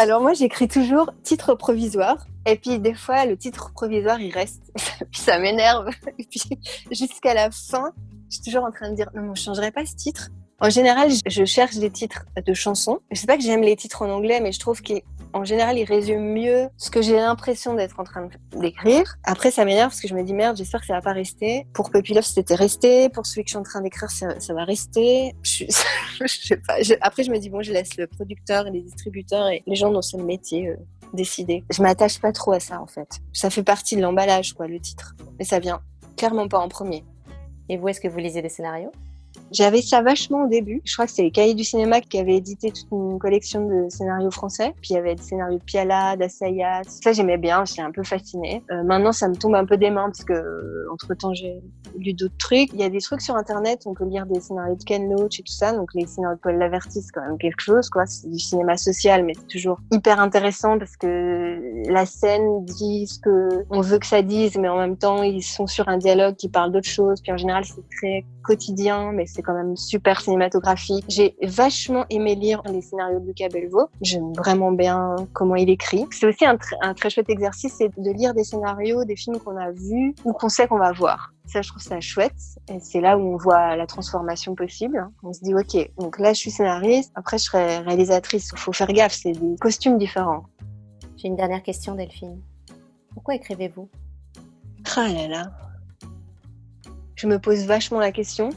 Alors 0.00 0.22
moi, 0.22 0.32
j'écris 0.32 0.66
toujours 0.66 1.10
titre 1.22 1.54
provisoire. 1.54 2.26
Et 2.46 2.56
puis 2.56 2.78
des 2.78 2.94
fois, 2.94 3.26
le 3.26 3.36
titre 3.36 3.70
provisoire, 3.74 4.18
il 4.18 4.32
reste. 4.32 4.62
puis 5.12 5.20
ça 5.20 5.38
m'énerve. 5.38 5.90
Et 6.18 6.24
puis 6.24 6.42
jusqu'à 6.90 7.34
la 7.34 7.50
fin, 7.50 7.92
je 8.30 8.36
suis 8.36 8.44
toujours 8.44 8.64
en 8.64 8.70
train 8.70 8.90
de 8.90 8.96
dire, 8.96 9.10
non, 9.14 9.34
je 9.34 9.42
changerai 9.42 9.70
pas 9.70 9.84
ce 9.84 9.94
titre. 9.94 10.30
En 10.58 10.70
général, 10.70 11.10
je 11.26 11.44
cherche 11.44 11.76
des 11.76 11.90
titres 11.90 12.24
de 12.46 12.54
chansons. 12.54 13.00
Je 13.10 13.20
sais 13.20 13.26
pas 13.26 13.36
que 13.36 13.42
j'aime 13.42 13.60
les 13.60 13.76
titres 13.76 14.00
en 14.00 14.08
anglais, 14.08 14.40
mais 14.40 14.52
je 14.52 14.58
trouve 14.58 14.80
qu'en 15.32 15.44
général, 15.44 15.78
ils 15.78 15.84
résument 15.84 16.34
mieux 16.34 16.68
ce 16.76 16.90
que 16.90 17.02
j'ai 17.02 17.16
l'impression 17.16 17.74
d'être 17.74 18.00
en 18.00 18.04
train 18.04 18.28
d'écrire. 18.56 19.16
Après, 19.24 19.50
ça 19.50 19.64
m'énerve 19.64 19.90
parce 19.90 20.00
que 20.00 20.08
je 20.08 20.14
me 20.14 20.22
dis 20.22 20.34
merde, 20.34 20.56
j'espère 20.56 20.80
que 20.80 20.86
ça 20.86 20.94
va 20.94 21.00
pas 21.00 21.12
rester. 21.12 21.66
Pour 21.72 21.90
Puppy 21.90 22.14
c'était 22.22 22.54
resté. 22.54 23.08
Pour 23.08 23.26
celui 23.26 23.42
que 23.42 23.48
je 23.48 23.52
suis 23.52 23.58
en 23.58 23.62
train 23.62 23.80
d'écrire, 23.80 24.10
ça, 24.10 24.54
va 24.54 24.64
rester. 24.64 25.34
Je, 25.42 25.64
sais 26.26 26.56
pas. 26.56 26.74
après, 27.00 27.24
je 27.24 27.30
me 27.30 27.38
dis 27.38 27.50
bon, 27.50 27.62
je 27.62 27.72
laisse 27.72 27.96
le 27.96 28.06
producteur 28.06 28.66
et 28.66 28.70
les 28.70 28.82
distributeurs 28.82 29.48
et 29.48 29.62
les 29.66 29.76
gens 29.76 29.90
dont 29.90 30.02
c'est 30.02 30.16
le 30.16 30.24
métier 30.24 30.68
euh, 30.68 30.76
décider. 31.12 31.64
Je 31.70 31.82
m'attache 31.82 32.20
pas 32.20 32.32
trop 32.32 32.52
à 32.52 32.60
ça 32.60 32.80
en 32.80 32.86
fait. 32.86 33.20
Ça 33.32 33.50
fait 33.50 33.62
partie 33.62 33.96
de 33.96 34.02
l'emballage, 34.02 34.54
quoi, 34.54 34.66
le 34.66 34.80
titre. 34.80 35.14
Mais 35.38 35.44
ça 35.44 35.58
vient 35.58 35.80
clairement 36.16 36.48
pas 36.48 36.58
en 36.58 36.68
premier. 36.68 37.04
Et 37.68 37.76
vous, 37.76 37.88
est-ce 37.88 38.00
que 38.00 38.08
vous 38.08 38.18
lisez 38.18 38.42
des 38.42 38.48
scénarios? 38.48 38.92
J'avais 39.52 39.82
ça 39.82 40.02
vachement 40.02 40.44
au 40.44 40.48
début. 40.48 40.80
Je 40.84 40.92
crois 40.92 41.06
que 41.06 41.12
c'est 41.12 41.22
les 41.22 41.30
Cahiers 41.30 41.54
du 41.54 41.64
cinéma 41.64 42.00
qui 42.00 42.18
avaient 42.18 42.36
édité 42.36 42.70
toute 42.70 42.86
une 42.92 43.18
collection 43.18 43.66
de 43.66 43.88
scénarios 43.88 44.30
français. 44.30 44.74
Puis 44.80 44.90
il 44.90 44.94
y 44.94 44.96
avait 44.96 45.14
des 45.14 45.22
scénarios 45.22 45.58
de 45.58 45.64
Piala, 45.64 46.16
d'Assayas. 46.16 46.82
Ça, 46.84 47.12
j'aimais 47.12 47.38
bien, 47.38 47.64
j'étais 47.64 47.82
un 47.82 47.90
peu 47.90 48.04
fascinée. 48.04 48.62
Euh, 48.70 48.82
maintenant, 48.84 49.12
ça 49.12 49.28
me 49.28 49.34
tombe 49.34 49.54
un 49.54 49.64
peu 49.64 49.76
des 49.76 49.90
mains 49.90 50.06
parce 50.06 50.24
que, 50.24 50.32
euh, 50.32 50.86
entre 50.92 51.14
temps, 51.14 51.34
j'ai 51.34 51.60
lu 51.98 52.12
d'autres 52.12 52.36
trucs. 52.38 52.72
Il 52.72 52.80
y 52.80 52.84
a 52.84 52.88
des 52.88 53.00
trucs 53.00 53.22
sur 53.22 53.36
Internet, 53.36 53.82
on 53.86 53.94
peut 53.94 54.06
lire 54.06 54.26
des 54.26 54.40
scénarios 54.40 54.76
de 54.76 54.84
Ken 54.84 55.10
Loach 55.10 55.40
et 55.40 55.42
tout 55.42 55.52
ça. 55.52 55.72
Donc 55.72 55.88
les 55.94 56.06
scénarios 56.06 56.36
de 56.36 56.40
Paul 56.40 56.56
Laverty, 56.56 57.02
c'est 57.02 57.12
quand 57.12 57.26
même 57.26 57.38
quelque 57.38 57.60
chose, 57.60 57.88
quoi. 57.90 58.06
C'est 58.06 58.30
du 58.30 58.38
cinéma 58.38 58.76
social, 58.76 59.24
mais 59.24 59.32
c'est 59.34 59.48
toujours 59.48 59.80
hyper 59.92 60.20
intéressant 60.20 60.78
parce 60.78 60.96
que 60.96 61.90
la 61.90 62.06
scène 62.06 62.64
dit 62.64 63.06
ce 63.06 63.18
que 63.18 63.64
on 63.70 63.80
veut 63.80 63.98
que 63.98 64.06
ça 64.06 64.22
dise, 64.22 64.56
mais 64.56 64.68
en 64.68 64.78
même 64.78 64.96
temps, 64.96 65.22
ils 65.22 65.42
sont 65.42 65.66
sur 65.66 65.88
un 65.88 65.98
dialogue 65.98 66.36
qui 66.36 66.48
parle 66.48 66.72
d'autre 66.72 66.88
chose. 66.88 67.20
Puis 67.20 67.32
en 67.32 67.36
général, 67.36 67.64
c'est 67.64 67.82
très 67.96 68.24
quotidien, 68.42 69.12
c'est 69.26 69.42
quand 69.42 69.54
même 69.54 69.76
super 69.76 70.20
cinématographique. 70.20 71.04
J'ai 71.08 71.36
vachement 71.42 72.04
aimé 72.10 72.34
lire 72.34 72.62
les 72.66 72.82
scénarios 72.82 73.20
de 73.20 73.26
Lucas 73.26 73.48
Belvaux. 73.48 73.88
J'aime 74.00 74.32
vraiment 74.34 74.72
bien 74.72 75.16
comment 75.32 75.56
il 75.56 75.70
écrit. 75.70 76.06
C'est 76.10 76.26
aussi 76.26 76.44
un, 76.44 76.58
un, 76.82 76.94
très 76.94 77.10
chouette 77.10 77.30
exercice, 77.30 77.74
c'est 77.78 77.90
de 77.96 78.10
lire 78.10 78.34
des 78.34 78.44
scénarios, 78.44 79.04
des 79.04 79.16
films 79.16 79.38
qu'on 79.38 79.56
a 79.56 79.70
vus 79.70 80.14
ou 80.24 80.32
qu'on 80.32 80.48
sait 80.48 80.66
qu'on 80.66 80.78
va 80.78 80.92
voir. 80.92 81.32
Ça, 81.46 81.62
je 81.62 81.70
trouve 81.70 81.82
ça 81.82 82.00
chouette. 82.00 82.32
Et 82.68 82.78
c'est 82.80 83.00
là 83.00 83.18
où 83.18 83.34
on 83.34 83.36
voit 83.36 83.76
la 83.76 83.86
transformation 83.86 84.54
possible. 84.54 85.08
On 85.22 85.32
se 85.32 85.40
dit, 85.42 85.54
OK, 85.54 85.90
donc 85.98 86.18
là, 86.18 86.32
je 86.32 86.38
suis 86.38 86.50
scénariste. 86.50 87.12
Après, 87.14 87.38
je 87.38 87.44
serai 87.44 87.78
réalisatrice. 87.78 88.50
Il 88.52 88.58
faut 88.58 88.72
faire 88.72 88.92
gaffe, 88.92 89.14
c'est 89.14 89.32
des 89.32 89.56
costumes 89.60 89.98
différents. 89.98 90.44
J'ai 91.16 91.28
une 91.28 91.36
dernière 91.36 91.62
question, 91.62 91.94
Delphine. 91.94 92.40
Pourquoi 93.12 93.34
écrivez-vous? 93.34 93.88
Ah 94.96 95.08
là 95.08 95.28
là 95.28 95.50
je 97.20 97.26
me 97.26 97.38
pose 97.38 97.66
vachement 97.66 98.00
la 98.00 98.12
question. 98.12 98.48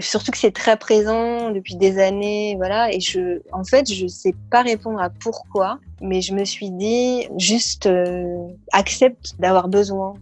Surtout 0.00 0.30
que 0.30 0.38
c'est 0.38 0.52
très 0.52 0.76
présent 0.76 1.50
depuis 1.50 1.76
des 1.76 1.98
années, 1.98 2.54
voilà. 2.56 2.92
Et 2.92 3.00
je, 3.00 3.40
en 3.52 3.64
fait, 3.64 3.92
je 3.92 4.06
sais 4.06 4.34
pas 4.50 4.62
répondre 4.62 5.00
à 5.00 5.10
pourquoi, 5.10 5.78
mais 6.00 6.20
je 6.20 6.34
me 6.34 6.44
suis 6.44 6.70
dit 6.70 7.26
juste 7.38 7.86
euh, 7.86 8.48
accepte 8.72 9.34
d'avoir 9.38 9.68
besoin. 9.68 10.14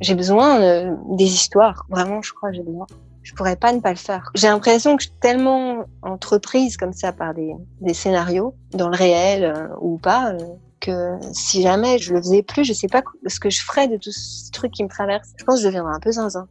J'ai 0.00 0.14
besoin 0.14 0.60
euh, 0.60 0.94
des 1.10 1.26
histoires, 1.26 1.86
vraiment, 1.90 2.22
je 2.22 2.32
crois, 2.32 2.52
j'ai 2.52 2.62
besoin. 2.62 2.86
Je 3.22 3.34
pourrais 3.34 3.56
pas 3.56 3.72
ne 3.72 3.80
pas 3.80 3.90
le 3.90 3.96
faire. 3.96 4.30
J'ai 4.34 4.46
l'impression 4.46 4.96
que 4.96 5.02
je 5.02 5.08
suis 5.08 5.18
tellement 5.20 5.84
entreprise 6.02 6.78
comme 6.78 6.94
ça 6.94 7.12
par 7.12 7.34
des, 7.34 7.52
des 7.80 7.92
scénarios, 7.92 8.54
dans 8.70 8.88
le 8.88 8.96
réel 8.96 9.44
euh, 9.44 9.68
ou 9.80 9.98
pas, 9.98 10.32
que 10.80 11.18
si 11.32 11.62
jamais 11.62 11.98
je 11.98 12.14
le 12.14 12.20
faisais 12.20 12.42
plus, 12.42 12.64
je 12.64 12.72
sais 12.72 12.88
pas 12.88 13.02
ce 13.26 13.40
que 13.40 13.50
je 13.50 13.60
ferais 13.60 13.88
de 13.88 13.96
tout 13.96 14.12
ce 14.12 14.50
truc 14.50 14.72
qui 14.72 14.84
me 14.84 14.88
traverse. 14.88 15.28
Je 15.36 15.44
pense 15.44 15.56
que 15.56 15.62
je 15.62 15.66
deviendrais 15.66 15.94
un 15.94 16.00
peu 16.00 16.12
zinzin. 16.12 16.48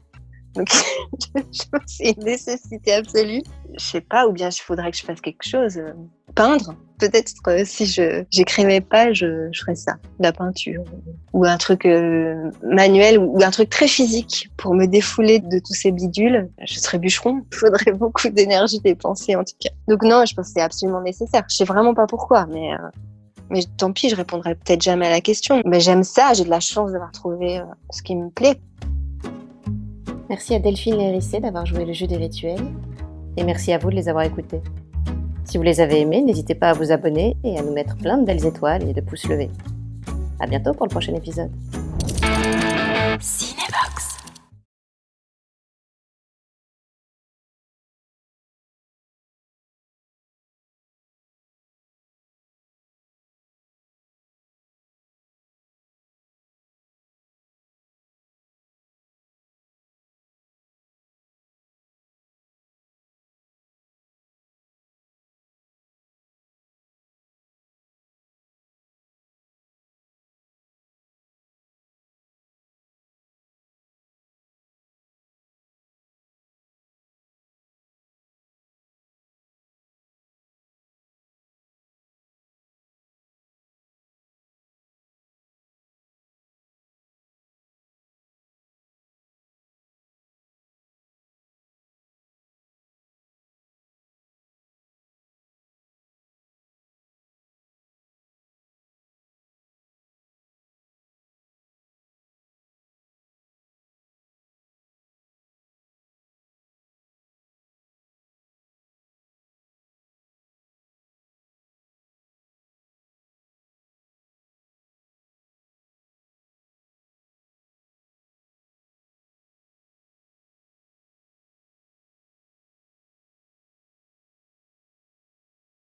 Donc, 0.57 0.69
c'est 1.85 2.11
une 2.11 2.23
nécessité 2.23 2.93
absolue. 2.93 3.43
Je 3.77 3.83
sais 3.83 4.01
pas, 4.01 4.27
ou 4.27 4.31
bien 4.31 4.49
il 4.49 4.59
faudrait 4.59 4.91
que 4.91 4.97
je 4.97 5.03
fasse 5.03 5.21
quelque 5.21 5.47
chose. 5.47 5.77
Euh, 5.77 5.93
peindre. 6.35 6.75
Peut-être 6.99 7.31
euh, 7.47 7.63
si 7.63 7.85
je 7.85 8.23
j'écrivais 8.31 8.81
pas, 8.81 9.13
je, 9.13 9.49
je 9.51 9.59
ferais 9.59 9.75
ça, 9.75 9.93
la 10.19 10.31
peinture 10.31 10.83
ou 11.33 11.45
un 11.45 11.57
truc 11.57 11.85
euh, 11.85 12.49
manuel 12.63 13.19
ou 13.19 13.39
un 13.43 13.51
truc 13.51 13.69
très 13.69 13.87
physique 13.87 14.49
pour 14.57 14.73
me 14.73 14.85
défouler 14.85 15.39
de 15.39 15.59
tous 15.59 15.73
ces 15.73 15.91
bidules. 15.91 16.49
Je 16.65 16.79
serais 16.79 16.97
bûcheron. 16.97 17.41
Il 17.51 17.57
faudrait 17.57 17.91
beaucoup 17.91 18.29
d'énergie 18.29 18.79
dépensée 18.79 19.35
en 19.35 19.43
tout 19.43 19.55
cas. 19.59 19.69
Donc 19.87 20.03
non, 20.03 20.25
je 20.25 20.33
pense 20.33 20.47
que 20.47 20.53
c'est 20.55 20.61
absolument 20.61 21.01
nécessaire. 21.01 21.43
Je 21.49 21.57
sais 21.57 21.65
vraiment 21.65 21.93
pas 21.93 22.07
pourquoi, 22.07 22.47
mais 22.47 22.71
mais 23.49 23.61
tant 23.77 23.93
pis, 23.93 24.09
je 24.09 24.15
répondrai 24.15 24.55
peut-être 24.55 24.81
jamais 24.81 25.07
à 25.07 25.11
la 25.11 25.21
question. 25.21 25.61
Mais 25.65 25.79
j'aime 25.79 26.03
ça, 26.03 26.33
j'ai 26.33 26.43
de 26.43 26.49
la 26.49 26.59
chance 26.59 26.91
d'avoir 26.91 27.11
trouvé 27.11 27.61
ce 27.91 28.01
qui 28.01 28.15
me 28.15 28.29
plaît. 28.29 28.59
Merci 30.29 30.55
à 30.55 30.59
Delphine 30.59 30.99
et 30.99 31.39
d'avoir 31.39 31.65
joué 31.65 31.85
le 31.85 31.93
jeu 31.93 32.05
des 32.05 32.17
rituels, 32.17 32.59
et 33.37 33.43
merci 33.43 33.71
à 33.71 33.77
vous 33.77 33.89
de 33.89 33.95
les 33.95 34.09
avoir 34.09 34.25
écoutés. 34.25 34.61
Si 35.45 35.57
vous 35.57 35.63
les 35.63 35.79
avez 35.79 36.01
aimés, 36.01 36.21
n'hésitez 36.21 36.53
pas 36.53 36.71
à 36.71 36.73
vous 36.73 36.91
abonner 36.91 37.37
et 37.45 37.57
à 37.57 37.61
nous 37.61 37.71
mettre 37.71 37.95
plein 37.95 38.17
de 38.17 38.25
belles 38.25 38.45
étoiles 38.45 38.83
et 38.89 38.93
de 38.93 38.99
pouces 38.99 39.27
levés. 39.27 39.49
À 40.39 40.47
bientôt 40.47 40.73
pour 40.73 40.85
le 40.85 40.91
prochain 40.91 41.15
épisode. 41.15 41.49